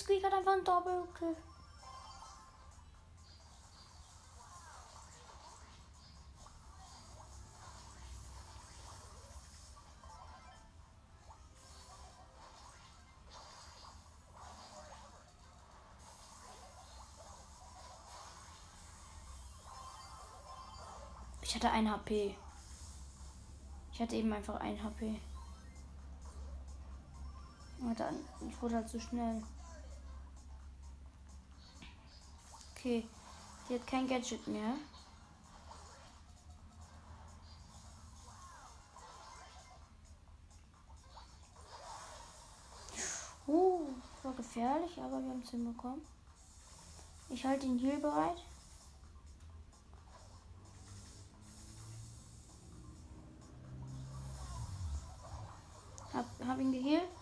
Squeak 0.00 0.24
hat 0.24 0.32
einfach 0.32 0.52
einen 0.52 0.64
Doppelkill. 0.64 1.36
Ich 21.42 21.54
hatte 21.54 21.70
ein 21.70 21.90
HP. 21.90 22.34
Ich 23.92 24.00
hatte 24.00 24.16
eben 24.16 24.32
einfach 24.32 24.58
ein 24.60 24.82
HP. 24.82 25.20
Und 27.80 28.00
dann, 28.00 28.14
ich 28.48 28.62
wurde 28.62 28.76
halt 28.76 28.88
zu 28.88 28.98
so 28.98 29.08
schnell. 29.08 29.42
Okay. 32.80 33.06
Die 33.68 33.74
hat 33.74 33.86
kein 33.86 34.08
Gadget 34.08 34.46
mehr. 34.46 34.74
Uh, 43.46 43.82
war 44.22 44.32
gefährlich, 44.32 44.96
aber 44.96 45.20
wir 45.20 45.28
haben 45.28 45.42
es 45.44 45.50
hinbekommen. 45.50 46.00
Ich 47.28 47.44
halte 47.44 47.66
den 47.66 47.78
Heal 47.78 47.98
bereit. 47.98 48.42
Hab, 56.14 56.24
hab 56.46 56.58
ihn 56.58 56.72
geheilt. 56.72 57.19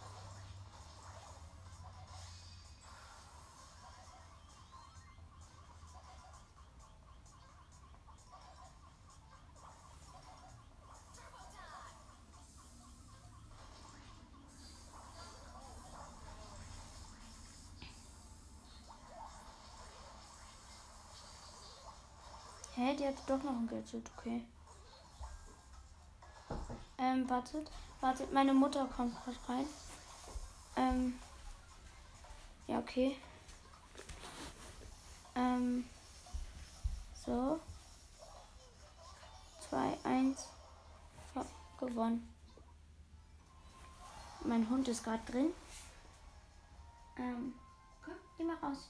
Hä, 22.79 22.95
die 22.95 23.09
hat 23.09 23.17
doch 23.27 23.43
noch 23.43 23.57
ein 23.57 23.67
Gadget, 23.67 24.09
okay. 24.17 24.45
Ähm, 26.97 27.29
wartet. 27.29 27.69
Wartet, 28.01 28.33
meine 28.33 28.55
Mutter 28.55 28.87
kommt 28.87 29.17
gerade 29.25 29.37
rein. 29.49 29.67
Ähm. 30.77 31.19
Ja, 32.69 32.79
okay. 32.79 33.17
Ähm. 35.35 35.89
So. 37.27 37.59
2, 39.71 39.99
1. 40.05 40.47
Gewonnen. 41.81 42.33
Mein 44.45 44.71
Hund 44.71 44.87
ist 44.87 45.03
gerade 45.03 45.25
drin. 45.25 45.53
Ähm. 47.17 47.55
Komm, 48.05 48.15
geh 48.37 48.45
mal 48.45 48.57
raus. 48.59 48.89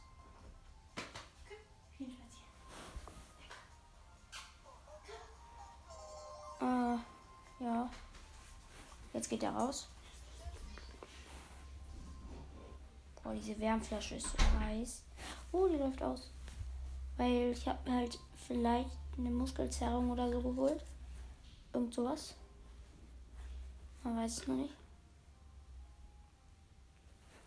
Äh, 6.60 7.64
ja. 7.64 7.90
Jetzt 9.12 9.28
geht 9.28 9.42
er 9.42 9.52
raus. 9.52 9.88
Boah, 13.22 13.34
diese 13.34 13.58
Wärmflasche 13.58 14.16
ist 14.16 14.28
so 14.28 14.60
heiß. 14.60 15.02
Oh, 15.52 15.66
die 15.66 15.76
läuft 15.76 16.02
aus. 16.02 16.30
Weil 17.16 17.52
ich 17.52 17.66
habe 17.66 17.90
halt 17.90 18.18
vielleicht 18.46 18.90
eine 19.16 19.30
Muskelzerrung 19.30 20.10
oder 20.10 20.30
so 20.30 20.40
geholt. 20.40 20.84
Irgend 21.72 21.94
sowas. 21.94 22.34
Man 24.04 24.16
weiß 24.16 24.38
es 24.38 24.46
noch 24.46 24.56
nicht. 24.56 24.74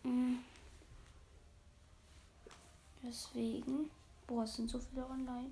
Mhm. 0.04 0.40
Deswegen. 3.04 3.90
Boah, 4.28 4.44
es 4.44 4.56
sind 4.56 4.70
so 4.70 4.80
viele 4.80 5.06
online. 5.06 5.52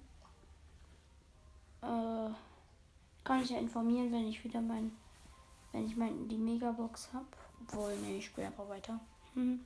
Äh, 1.81 2.33
kann 3.29 3.43
ich 3.43 3.51
ja 3.51 3.59
informieren, 3.59 4.11
wenn 4.11 4.27
ich 4.27 4.43
wieder 4.43 4.59
mein. 4.59 4.91
Wenn 5.71 5.85
ich 5.85 5.95
mein, 5.95 6.27
die 6.27 6.35
Megabox 6.35 7.09
habe. 7.13 7.27
Obwohl, 7.61 7.95
nee, 7.97 8.17
ich 8.17 8.25
spiele 8.25 8.47
einfach 8.47 8.67
weiter. 8.67 8.99
Hm. 9.35 9.63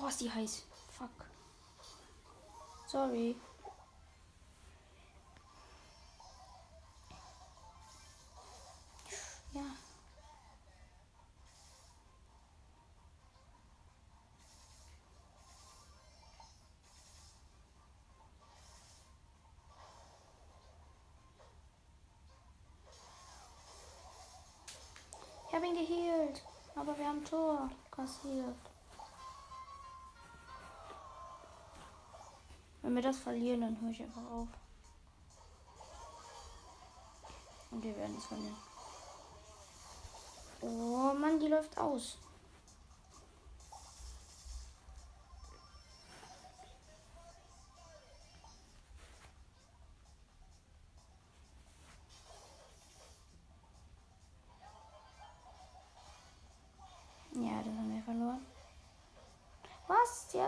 Oh, 0.00 0.06
ist 0.06 0.22
die 0.22 0.30
heiß. 0.30 0.64
Fuck. 0.90 1.10
Sorry. 2.86 3.36
Ich 25.48 25.54
habe 25.54 25.66
ihn 25.66 25.74
geheilt. 25.74 26.42
Aber 26.74 26.96
wir 26.96 27.08
haben 27.08 27.24
Tor 27.24 27.68
kassiert. 27.90 28.54
Wenn 32.82 32.94
wir 32.94 33.02
das 33.02 33.18
verlieren, 33.18 33.62
dann 33.62 33.80
höre 33.80 33.90
ich 33.90 34.02
einfach 34.02 34.30
auf. 34.30 34.48
Und 37.70 37.82
wir 37.82 37.96
werden 37.96 38.16
es 38.16 38.26
verlieren. 38.26 38.56
Oh 40.60 41.12
Mann, 41.18 41.40
die 41.40 41.48
läuft 41.48 41.76
aus. 41.76 42.18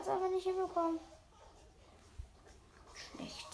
Hat 0.01 0.07
es 0.07 0.13
einfach 0.13 0.31
nicht 0.31 0.45
hinbekommen. 0.45 0.99
Schlecht. 2.95 3.47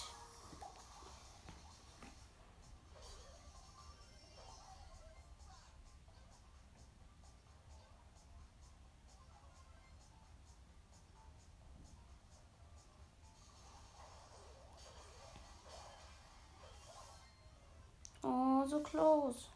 Oh, 18.22 18.64
so 18.66 18.80
close. 18.80 19.55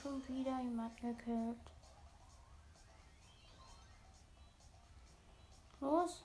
Schon 0.00 0.26
wieder 0.28 0.60
jemanden 0.60 1.16
gekillt. 1.16 1.58
Los. 5.80 6.24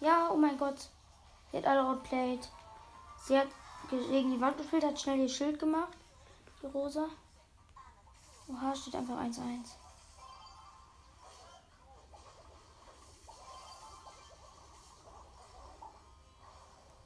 Ja, 0.00 0.30
oh 0.30 0.36
mein 0.36 0.56
Gott. 0.58 0.90
Sie 1.50 1.58
hat 1.58 1.66
alle 1.66 1.84
outplayed. 1.84 2.48
Sie 3.24 3.38
hat 3.38 3.48
gegen 3.90 4.32
die 4.32 4.40
Wand 4.40 4.56
gespielt, 4.58 4.84
hat 4.84 5.00
schnell 5.00 5.18
ihr 5.18 5.28
Schild 5.28 5.58
gemacht. 5.58 5.96
Die 6.62 6.66
Rosa. 6.66 7.08
Oha, 8.48 8.74
steht 8.74 8.94
einfach 8.94 9.18
1-1. 9.20 9.40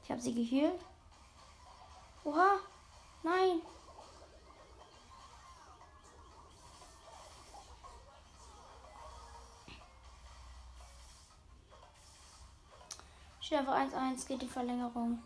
Ich 0.03 0.11
habe 0.11 0.21
sie 0.21 0.33
geheilt. 0.33 0.79
Oha, 2.23 2.59
nein. 3.23 3.61
Einfach 13.55 13.77
1-1, 13.77 14.27
geht 14.27 14.41
die 14.41 14.47
Verlängerung. 14.47 15.19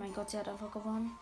Mein 0.00 0.14
Gott, 0.14 0.30
sie 0.30 0.38
hat 0.38 0.48
einfach 0.48 0.72
gewonnen. 0.72 1.18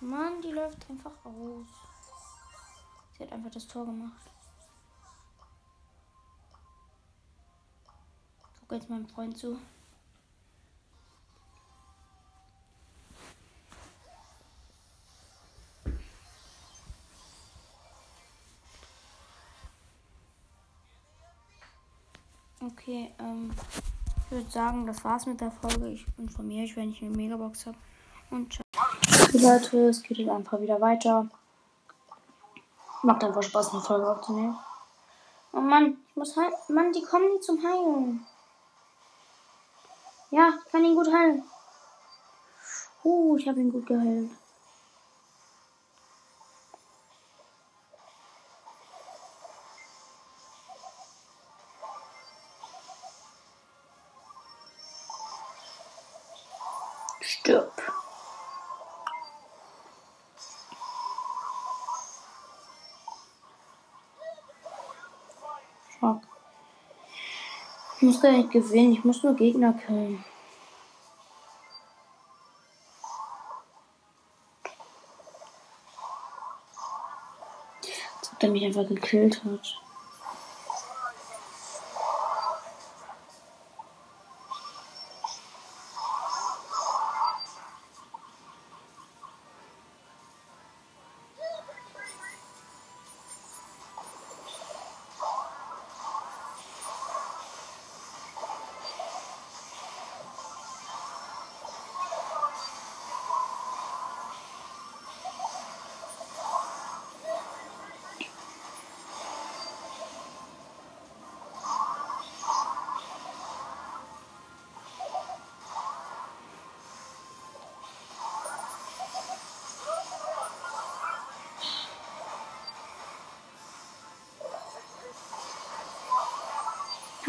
Mann, 0.00 0.40
die 0.40 0.50
läuft 0.50 0.88
einfach 0.88 1.12
aus. 1.24 1.66
Sie 3.18 3.24
hat 3.24 3.32
einfach 3.32 3.50
das 3.50 3.68
Tor 3.68 3.84
gemacht. 3.84 4.30
Guck 8.60 8.72
jetzt 8.72 8.88
meinem 8.88 9.06
Freund 9.08 9.36
zu. 9.36 9.58
Okay, 22.62 23.12
ähm, 23.18 23.52
ich 24.30 24.36
würde 24.36 24.50
sagen, 24.50 24.86
das 24.86 25.02
war's 25.04 25.26
mit 25.26 25.40
der 25.40 25.50
Folge. 25.50 25.88
Ich 25.88 26.06
informiere 26.16 26.62
euch, 26.62 26.76
wenn 26.76 26.92
ich 26.92 27.02
eine 27.02 27.10
Megabox 27.10 27.66
habe. 27.66 27.76
Und 28.30 28.52
ciao. 28.52 28.64
Leute, 29.32 29.88
es 29.88 30.04
geht 30.04 30.18
jetzt 30.18 30.30
einfach 30.30 30.60
wieder 30.60 30.80
weiter. 30.80 31.28
Macht 33.02 33.24
einfach 33.24 33.42
Spaß, 33.42 33.72
eine 33.72 33.82
Folge 33.82 34.08
aufzunehmen. 34.08 34.56
Oh 35.52 35.60
Mann, 35.60 35.96
ich 36.08 36.16
muss 36.16 36.36
heilen. 36.36 36.52
Mann, 36.68 36.92
die 36.92 37.02
kommen 37.02 37.28
nicht 37.32 37.42
zum 37.42 37.60
Heilen. 37.60 38.24
Ja, 40.30 40.52
ich 40.64 40.70
kann 40.70 40.84
ihn 40.84 40.94
gut 40.94 41.12
heilen. 41.12 41.42
Uh, 43.02 43.36
ich 43.36 43.48
habe 43.48 43.58
ihn 43.58 43.72
gut 43.72 43.86
geheilt. 43.86 44.30
Muss 68.10 68.20
gar 68.20 68.32
nicht 68.32 68.50
gewinnen, 68.50 68.92
ich 68.92 69.04
muss 69.04 69.22
nur 69.22 69.34
Gegner 69.34 69.72
killen. 69.72 70.24
Als 78.18 78.32
ob 78.32 78.40
der 78.40 78.50
mich 78.50 78.64
einfach 78.64 78.88
gekillt 78.88 79.44
hat. 79.44 79.89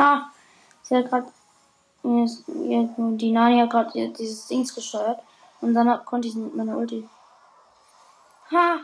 Ha! 0.01 0.31
Sie 0.81 0.95
hat 0.95 1.05
gerade. 1.09 1.27
Die 2.03 3.31
Nani 3.31 3.59
hat 3.59 3.69
gerade 3.69 4.09
dieses 4.09 4.47
Dings 4.47 4.73
gesteuert. 4.73 5.21
Und 5.61 5.75
dann 5.75 6.03
konnte 6.05 6.27
ich 6.27 6.33
mit 6.33 6.55
meiner 6.55 6.75
Ulti. 6.75 7.07
Ha! 8.51 8.79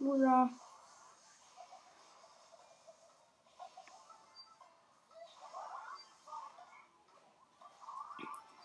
Loser. 0.00 0.48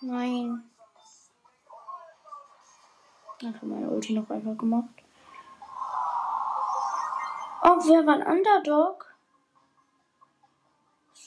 Nein. 0.01 0.63
Einfach 3.43 3.61
meine 3.61 3.89
Ulti 3.89 4.13
noch 4.13 4.29
einfach 4.31 4.57
gemacht. 4.57 4.89
Oh, 7.61 7.77
wer 7.85 8.07
war 8.07 8.15
ein 8.15 8.25
Underdog? 8.25 9.12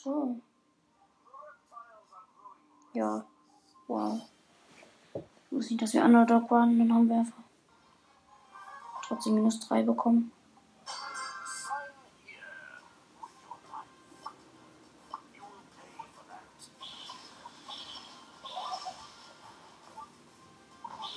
So. 0.07 0.36
Ja. 2.92 3.24
Wow. 3.88 4.20
Ich 5.14 5.22
wusste 5.50 5.72
nicht, 5.72 5.82
dass 5.82 5.94
wir 5.94 6.04
Underdog 6.04 6.48
waren. 6.48 6.78
Dann 6.78 6.94
haben 6.94 7.09
wir 7.09 7.16
einfach 7.16 7.42
trotzdem 9.02 9.34
minus 9.34 9.59
3 9.59 9.82
bekommen. 9.82 10.30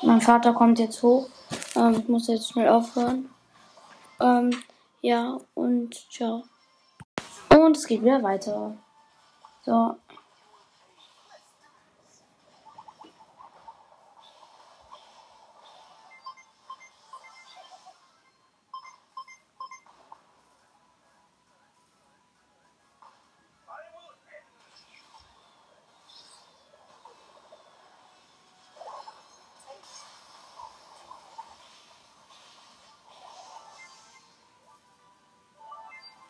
Mein 0.01 0.21
Vater 0.21 0.53
kommt 0.53 0.79
jetzt 0.79 1.03
hoch. 1.03 1.29
Ähm, 1.75 1.93
ich 1.93 2.07
muss 2.07 2.25
jetzt 2.25 2.49
schnell 2.49 2.69
aufhören. 2.69 3.29
Ähm, 4.19 4.49
ja, 5.01 5.37
und 5.53 5.93
ciao. 6.11 6.43
Und 7.69 7.77
es 7.77 7.85
geht 7.85 8.01
wieder 8.01 8.23
weiter. 8.23 8.75
So. 9.63 9.95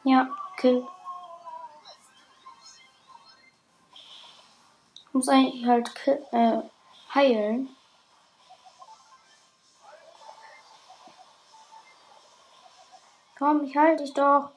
Ja, 0.04 0.28
Kill. 0.58 0.80
Ich 0.80 0.99
muss 5.20 5.28
eigentlich 5.28 5.66
halt 5.66 5.92
äh, 6.32 6.62
heilen. 7.14 7.68
Komm, 13.38 13.66
ich 13.66 13.76
halte 13.76 14.04
dich 14.04 14.14
doch. 14.14 14.52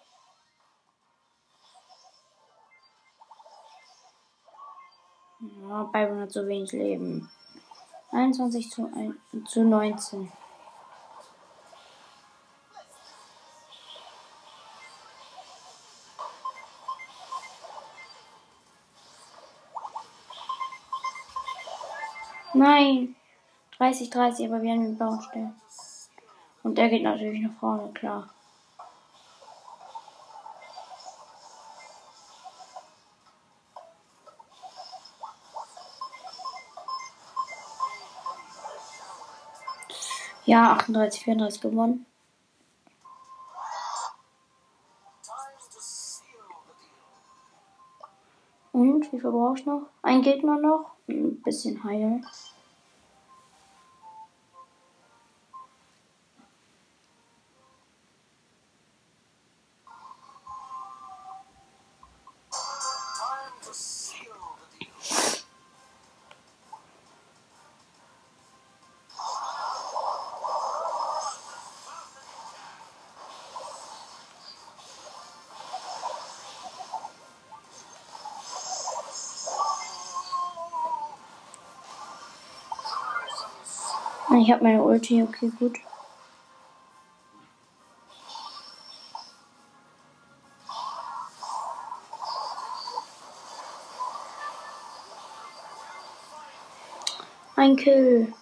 Ja, 5.41 5.83
Byron 5.93 6.21
hat 6.21 6.31
so 6.31 6.47
wenig 6.47 6.71
Leben. 6.71 7.29
21 8.13 8.71
zu, 8.71 8.89
1, 8.95 9.51
zu 9.51 9.65
19. 9.65 10.31
Nein. 22.63 23.17
30, 23.79 24.11
30, 24.11 24.47
aber 24.47 24.63
wir 24.63 24.71
haben 24.71 24.85
den 24.85 24.97
Baustellen. 24.97 25.53
Und 26.63 26.79
der 26.79 26.89
geht 26.89 27.03
natürlich 27.03 27.43
nach 27.43 27.59
vorne, 27.59 27.93
klar. 27.93 28.33
Ja, 40.45 40.75
38, 40.75 41.25
34 41.25 41.61
gewonnen. 41.61 42.07
Und 48.71 49.13
wie 49.13 49.19
viel 49.21 49.31
brauche 49.33 49.59
ich 49.59 49.67
noch? 49.67 49.89
Ein 50.03 50.23
Gegner 50.23 50.59
noch. 50.61 50.93
Ein 51.09 51.43
bisschen 51.43 51.83
heilen. 51.83 52.25
Ich 84.31 84.51
habe 84.51 84.63
meine 84.63 84.83
Ulti, 84.83 85.23
okay, 85.23 85.53
gut. 85.59 85.79
Ein 97.57 97.77
Kill. 97.77 98.33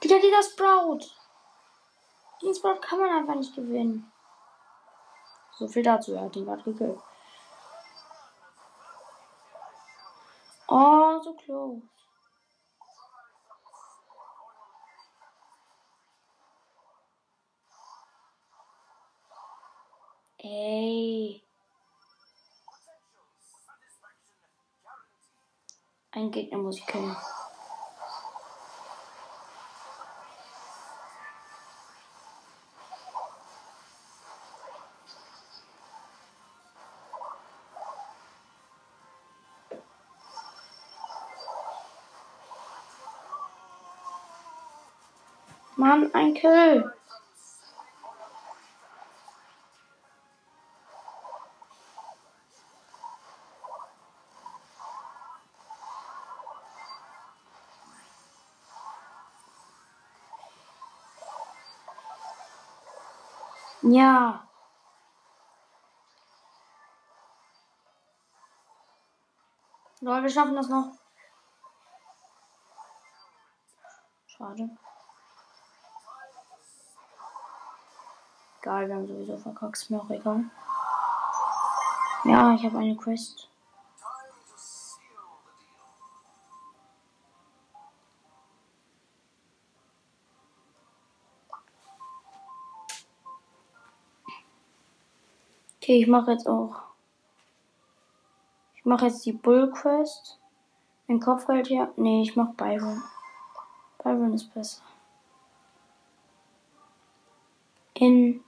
Wieder 0.00 0.18
dieser 0.20 0.42
Sprout. 0.42 1.00
Den 2.42 2.54
Sprout 2.54 2.80
kann 2.80 2.98
man 2.98 3.10
einfach 3.10 3.36
nicht 3.36 3.54
gewinnen. 3.54 4.10
So 5.60 5.68
viel 5.68 5.82
dazu, 5.82 6.14
er 6.14 6.22
hat 6.22 6.36
ihn 6.36 6.46
gerade 6.46 6.62
gekillt. 6.62 6.98
Oh, 10.68 11.20
so 11.22 11.34
close. 11.34 11.82
Ey. 20.38 21.42
Ein 26.12 26.30
Gegner 26.30 26.56
muss 26.56 26.78
ich 26.78 26.86
killen. 26.86 27.14
Mann, 45.90 46.14
ein 46.14 46.34
Kill. 46.34 46.94
Ja. 63.82 64.46
Leute, 70.00 70.22
wir 70.22 70.30
schaffen 70.30 70.54
das 70.54 70.68
noch. 70.68 70.92
Schade. 74.28 74.70
Egal, 78.60 78.88
wir 78.88 78.94
haben 78.94 79.08
sowieso 79.08 79.38
verkackt, 79.38 79.78
ist 79.78 79.90
mir 79.90 79.98
auch 79.98 80.10
egal. 80.10 80.44
Ja, 82.24 82.54
ich 82.54 82.62
habe 82.62 82.76
eine 82.76 82.94
Quest. 82.94 83.48
Okay, 95.76 96.02
ich 96.02 96.06
mache 96.06 96.32
jetzt 96.32 96.46
auch. 96.46 96.82
Ich 98.74 98.84
mache 98.84 99.06
jetzt 99.06 99.24
die 99.24 99.32
Bull 99.32 99.70
Quest. 99.72 100.38
Mein 101.06 101.18
Kopfgeld 101.18 101.68
hier. 101.68 101.90
Nee, 101.96 102.22
ich 102.22 102.36
mache 102.36 102.52
Byron. 102.52 103.02
Byron 104.02 104.34
ist 104.34 104.52
besser. 104.52 104.82
In 107.94 108.44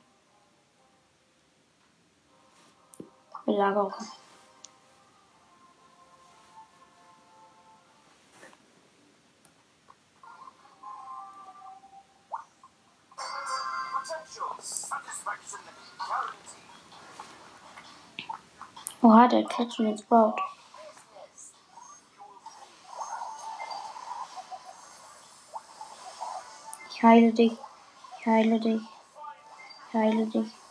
Belagerung. 3.52 3.92
Oha, 19.02 19.28
der 19.28 19.44
catcht 19.44 19.74
schon 19.74 19.88
jetzt 19.88 20.04
Sprout. 20.04 20.36
Ich 26.88 27.02
heile 27.02 27.32
dich. 27.32 27.52
Ich 28.18 28.26
heile 28.26 28.60
dich. 28.60 28.82
Ich 29.88 29.94
heile 29.94 30.26
dich. 30.26 30.61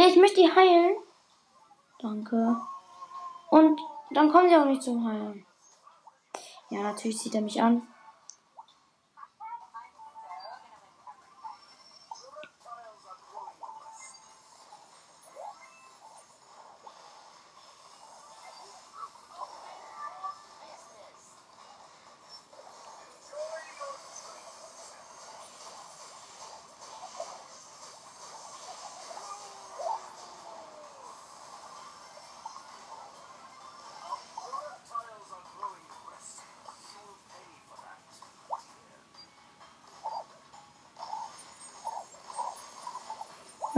Ja, 0.00 0.06
ich 0.06 0.16
möchte 0.16 0.40
die 0.40 0.50
heilen. 0.50 0.96
Danke. 1.98 2.56
Und 3.50 3.78
dann 4.12 4.32
kommen 4.32 4.48
sie 4.48 4.56
auch 4.56 4.64
nicht 4.64 4.82
zum 4.82 5.06
Heilen. 5.06 5.44
Ja, 6.70 6.80
natürlich 6.80 7.18
sieht 7.18 7.34
er 7.34 7.42
mich 7.42 7.60
an. 7.60 7.86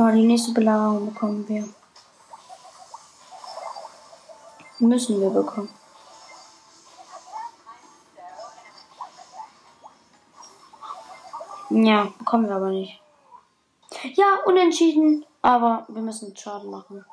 Ja, 0.03 0.11
die 0.11 0.27
nächste 0.27 0.51
Belagerung 0.51 1.15
bekommen 1.15 1.49
wir. 1.49 1.69
Müssen 4.81 5.21
wir 5.21 5.31
bekommen. 5.31 5.69
Ja, 11.71 12.13
bekommen 12.19 12.49
wir 12.49 12.57
aber 12.57 12.71
nicht. 12.71 13.01
Ja, 14.15 14.41
unentschieden. 14.45 15.25
Aber 15.41 15.87
wir 15.87 16.03
müssen 16.03 16.37
Schaden 16.37 16.69
machen. 16.69 17.05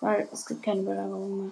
Weil 0.00 0.26
es 0.32 0.46
gibt 0.46 0.62
keine 0.62 0.80
Belagerung 0.80 1.36
mehr. 1.42 1.50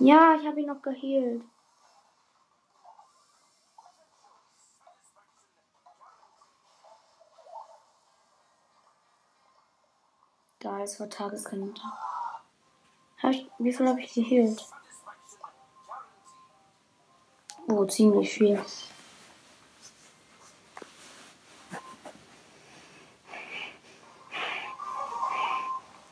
Ja, 0.00 0.36
ich 0.36 0.46
habe 0.46 0.60
ihn 0.60 0.66
noch 0.66 0.80
geheilt. 0.80 1.42
Da, 10.60 10.80
es 10.80 11.00
war 11.00 11.08
Tageskanal. 11.08 11.72
wie 13.58 13.72
viel 13.72 13.88
habe 13.88 14.00
ich 14.00 14.14
geheilt? 14.14 14.64
Oh, 17.68 17.84
ziemlich 17.84 18.32
viel. 18.32 18.64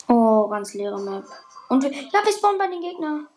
Oh, 0.09 0.49
ganz 0.49 0.75
leere 0.75 0.99
Map. 1.01 1.25
Und 1.69 1.83
wir, 1.83 1.91
ja, 1.91 2.25
wir 2.25 2.33
spawnen 2.33 2.59
bei 2.59 2.69
den 2.69 2.81
Gegnern. 2.81 3.29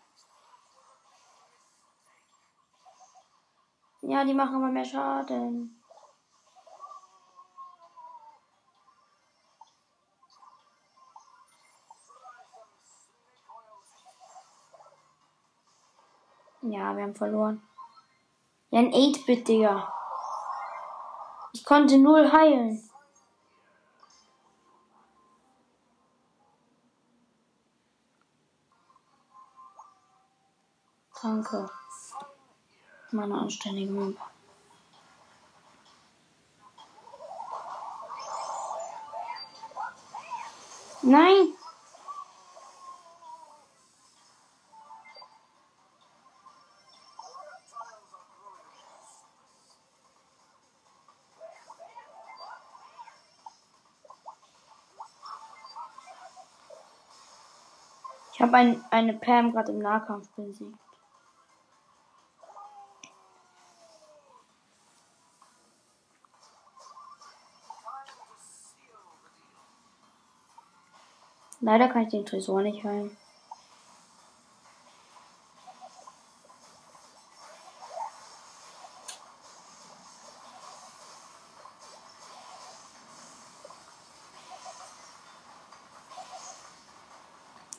Ja, 4.10 4.26
die 4.26 4.34
machen 4.34 4.56
immer 4.56 4.72
mehr 4.72 4.84
Schaden. 4.84 5.80
Ja, 16.64 16.98
wir 16.98 17.04
haben 17.04 17.14
verloren. 17.14 17.62
Ja, 18.72 18.80
ein 18.80 18.92
8-Bit, 18.92 19.48
Digga. 19.48 19.94
Ich 21.54 21.64
konnte 21.64 22.00
null 22.00 22.32
heilen. 22.32 22.82
Danke. 31.22 31.70
Meine 33.12 33.40
anständige 33.40 33.92
Mimba. 33.92 34.22
Nein! 41.02 41.54
Ich 58.34 58.42
habe 58.42 58.56
ein, 58.56 58.86
eine 58.92 59.14
Pam 59.14 59.52
gerade 59.52 59.72
im 59.72 59.80
Nahkampf 59.80 60.30
besiegt. 60.36 60.89
Leider 71.62 71.90
kann 71.90 72.04
ich 72.04 72.10
den 72.10 72.26
Tresor 72.26 72.62
nicht 72.62 72.84
heilen. 72.84 73.16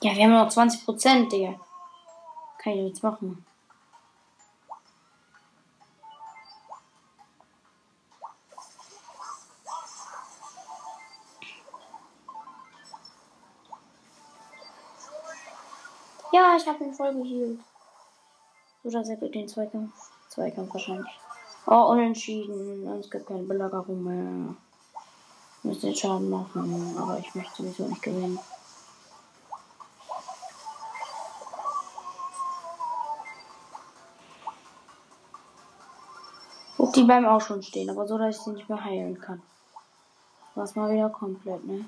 Ja, 0.02 0.16
wir 0.16 0.24
haben 0.24 0.32
noch 0.32 0.48
20 0.48 0.84
Prozent, 0.84 1.32
Digga. 1.32 1.60
Kann 2.58 2.72
ich 2.72 2.82
nichts 2.82 3.02
machen. 3.02 3.44
Ich 16.60 16.68
habe 16.68 16.84
ihn 16.84 16.94
voll 16.94 17.14
gehielt. 17.14 17.60
Oder 18.84 19.04
sehr 19.04 19.16
gut 19.16 19.34
den 19.34 19.48
Zweikampf. 19.48 19.92
Zweikampf 20.28 20.72
wahrscheinlich. 20.72 21.20
Oh, 21.66 21.90
unentschieden. 21.90 22.86
Es 22.98 23.10
gibt 23.10 23.26
keine 23.26 23.42
Belagerung 23.42 24.04
mehr. 24.04 24.54
Ich 25.58 25.64
muss 25.64 25.80
den 25.80 25.94
Schaden 25.94 26.30
machen, 26.30 26.96
aber 26.98 27.18
ich 27.18 27.34
möchte 27.34 27.62
sowieso 27.62 27.86
nicht 27.86 28.02
gewinnen. 28.02 28.38
Und 36.78 36.96
die 36.96 37.04
bleiben 37.04 37.26
auch 37.26 37.40
schon 37.40 37.62
stehen, 37.62 37.90
aber 37.90 38.06
so, 38.06 38.16
dass 38.16 38.36
ich 38.36 38.42
sie 38.42 38.50
nicht 38.52 38.68
mehr 38.68 38.82
heilen 38.82 39.20
kann. 39.20 39.42
Das 40.54 40.74
mal 40.74 40.90
wieder 40.90 41.10
komplett, 41.10 41.64
ne? 41.64 41.84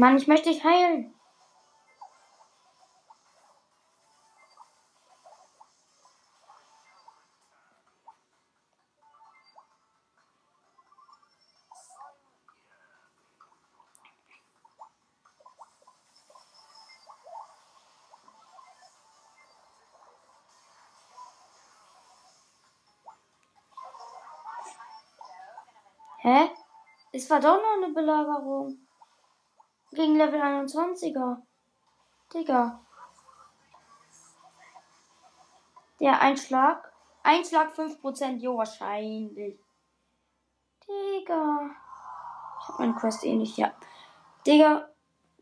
Mann, 0.00 0.16
ich 0.16 0.26
möchte 0.26 0.48
dich 0.48 0.64
heilen. 0.64 1.14
Hä? 26.22 26.50
Es 27.12 27.28
war 27.28 27.40
doch 27.40 27.60
noch 27.60 27.84
eine 27.84 27.92
Belagerung. 27.92 28.89
Gegen 30.00 30.16
Level 30.16 30.40
21er. 30.40 31.42
Digga. 32.32 32.80
Der 36.00 36.18
Einschlag. 36.22 36.90
Einschlag 37.22 37.74
5%. 37.76 38.38
Jo, 38.38 38.56
wahrscheinlich. 38.56 39.58
Digga. 40.88 41.70
Ich 42.60 42.68
hab 42.68 42.78
meine 42.78 42.94
Quest 42.94 43.24
eh 43.24 43.34
nicht, 43.34 43.58
ja. 43.58 43.74
Digga. 44.46 44.88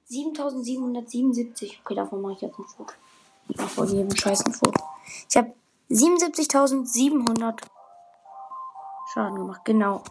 7777. 0.07 1.81
Okay, 1.85 1.95
davon 1.95 2.21
mache 2.21 2.33
ich 2.33 2.41
jetzt 2.41 2.59
ein 2.59 2.65
Foto. 2.65 2.95
Mach 3.57 3.69
von 3.69 3.87
jedem 3.87 4.17
Scheiß 4.17 4.45
ein 4.45 4.55
Foto. 4.55 4.83
Ich 5.31 5.37
habe 5.37 5.55
77.700 5.89 7.63
Schaden 9.13 9.37
gemacht. 9.37 9.65
Genau. 9.65 10.03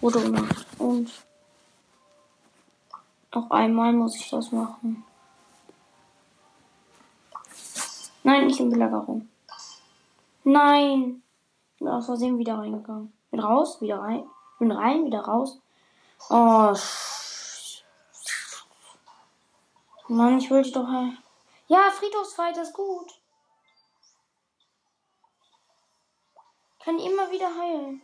Foto. 0.00 0.18
Und 0.78 1.10
noch 3.34 3.50
einmal 3.50 3.92
muss 3.92 4.16
ich 4.16 4.30
das 4.30 4.50
machen. 4.50 5.04
Nein, 8.22 8.46
nicht 8.46 8.60
in 8.60 8.70
Belagerung. 8.70 9.28
Nein. 10.44 11.22
Ich 11.74 11.78
bin 11.78 11.88
aus 11.88 12.06
Versehen 12.06 12.38
wieder 12.38 12.58
reingegangen. 12.58 13.12
Bin 13.30 13.40
raus, 13.40 13.80
wieder 13.80 14.00
rein. 14.00 14.24
Bin 14.58 14.72
rein, 14.72 15.04
wieder 15.04 15.20
raus. 15.20 15.60
Oh. 16.28 16.74
Mann, 20.08 20.38
ich 20.38 20.50
wollte 20.50 20.72
doch. 20.72 20.88
Ja, 21.68 21.90
Friedhofsfight 21.92 22.56
ist 22.56 22.72
gut. 22.72 23.20
Kann 26.82 26.98
immer 26.98 27.30
wieder 27.30 27.48
heilen. 27.54 28.02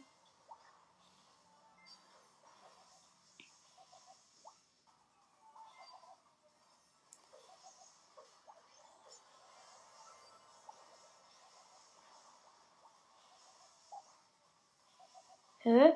Hä? 15.67 15.93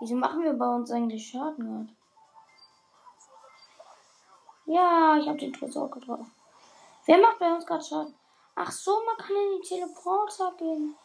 Wieso 0.00 0.14
machen 0.14 0.42
wir 0.42 0.54
bei 0.54 0.74
uns 0.74 0.90
eigentlich 0.90 1.28
Schaden 1.28 1.66
gerade? 1.66 1.94
Ja, 4.64 5.18
ich 5.18 5.28
habe 5.28 5.36
den 5.36 5.52
Tresor 5.52 5.90
getroffen. 5.90 6.32
Wer 7.04 7.18
macht 7.18 7.38
bei 7.38 7.52
uns 7.52 7.66
gerade 7.66 7.84
Schaden? 7.84 8.14
Ach 8.54 8.72
so, 8.72 8.92
man 9.04 9.18
kann 9.18 9.36
in 9.36 9.60
die 9.60 9.68
Teleporter 9.68 10.50
gehen. 10.56 10.96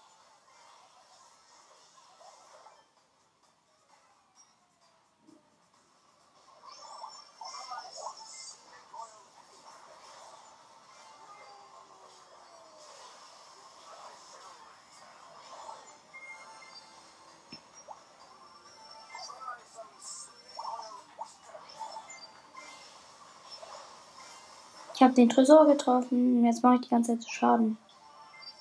Ich 25.02 25.04
habe 25.04 25.16
den 25.16 25.30
Tresor 25.30 25.66
getroffen. 25.66 26.46
Jetzt 26.46 26.62
mache 26.62 26.76
ich 26.76 26.82
die 26.82 26.90
ganze 26.90 27.14
Zeit 27.14 27.24
zu 27.24 27.30
Schaden. 27.32 27.80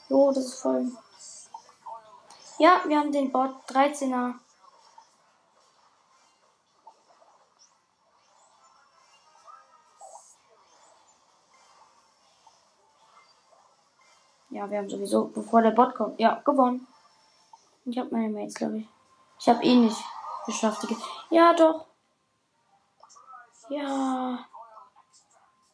Jo, 0.09 0.33
das 0.33 0.47
ist 0.47 0.63
voll. 0.63 0.91
Ja, 2.59 2.81
wir 2.87 2.99
haben 2.99 3.13
den 3.13 3.31
Bot 3.31 3.51
13er. 3.69 4.33
Ja, 14.49 14.71
wir 14.71 14.79
haben 14.79 14.89
sowieso, 14.89 15.27
bevor 15.27 15.61
der 15.61 15.73
Bot 15.73 15.95
kommt, 15.95 16.19
ja, 16.19 16.41
gewonnen. 16.43 16.87
Ich 17.85 17.99
habe 17.99 18.09
meine 18.13 18.31
Mates, 18.31 18.55
glaube 18.55 18.79
ich. 18.79 18.89
Ich 19.39 19.47
habe 19.47 19.63
eh 19.63 19.75
nicht 19.75 20.03
geschafft. 20.47 20.87
Ja, 21.29 21.53
doch. 21.53 21.85
Ja. 23.69 24.50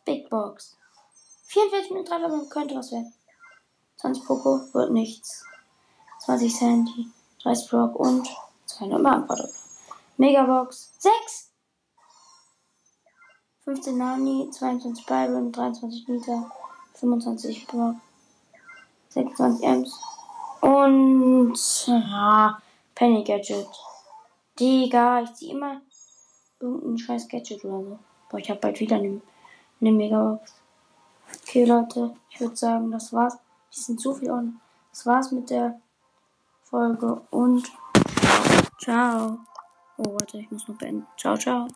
Big 0.07 0.31
Box. 0.31 0.79
44 1.49 1.91
Minuten 1.91 2.09
3 2.09 2.19
Minuten 2.21 2.49
könnte 2.49 2.75
was 2.75 2.93
werden. 2.93 3.13
20 3.97 4.25
Poco 4.25 4.61
wird 4.73 4.93
nichts. 4.93 5.45
20 6.21 6.57
Sandy, 6.57 7.11
30 7.43 7.69
Brock 7.69 7.97
und 7.97 8.27
200 8.65 9.03
Markenprodukt. 9.03 9.55
Megabox 10.17 10.95
6. 10.99 11.53
15 13.65 13.99
Nani, 13.99 14.49
22 14.51 15.05
Byron, 15.07 15.51
23 15.51 16.07
Liter, 16.07 16.51
25 16.95 17.67
Brock, 17.67 17.97
26 19.09 19.67
Ems 19.67 20.01
und 20.61 21.59
ja, 21.87 22.63
Penny 22.95 23.25
Gadget. 23.25 23.69
Digga, 24.59 25.23
ich 25.23 25.35
zieh 25.35 25.51
immer 25.51 25.81
irgendein 26.61 26.97
scheiß 26.97 27.29
Gadget 27.29 27.65
oder 27.65 27.83
so. 27.83 27.99
Boah, 28.31 28.39
ich 28.39 28.49
hab 28.51 28.61
bald 28.61 28.79
wieder 28.79 28.97
eine, 28.97 29.21
eine 29.81 29.93
Megabox. 29.93 30.55
Okay, 31.43 31.65
Leute, 31.65 32.15
ich 32.31 32.41
würde 32.41 32.57
sagen, 32.57 32.91
das 32.91 33.13
war's. 33.13 33.39
Die 33.75 33.81
sind 33.81 34.01
so 34.01 34.15
viel 34.15 34.31
on. 34.31 34.61
Das 34.91 35.07
war's 35.07 35.33
mit 35.33 35.51
der 35.51 35.81
Folge 36.65 37.21
und 37.31 37.71
ciao. 38.79 39.39
Oh, 39.99 40.13
warte, 40.13 40.39
ich 40.39 40.51
muss 40.51 40.67
noch 40.69 40.77
beenden. 40.77 41.07
Ciao, 41.17 41.37
ciao. 41.37 41.69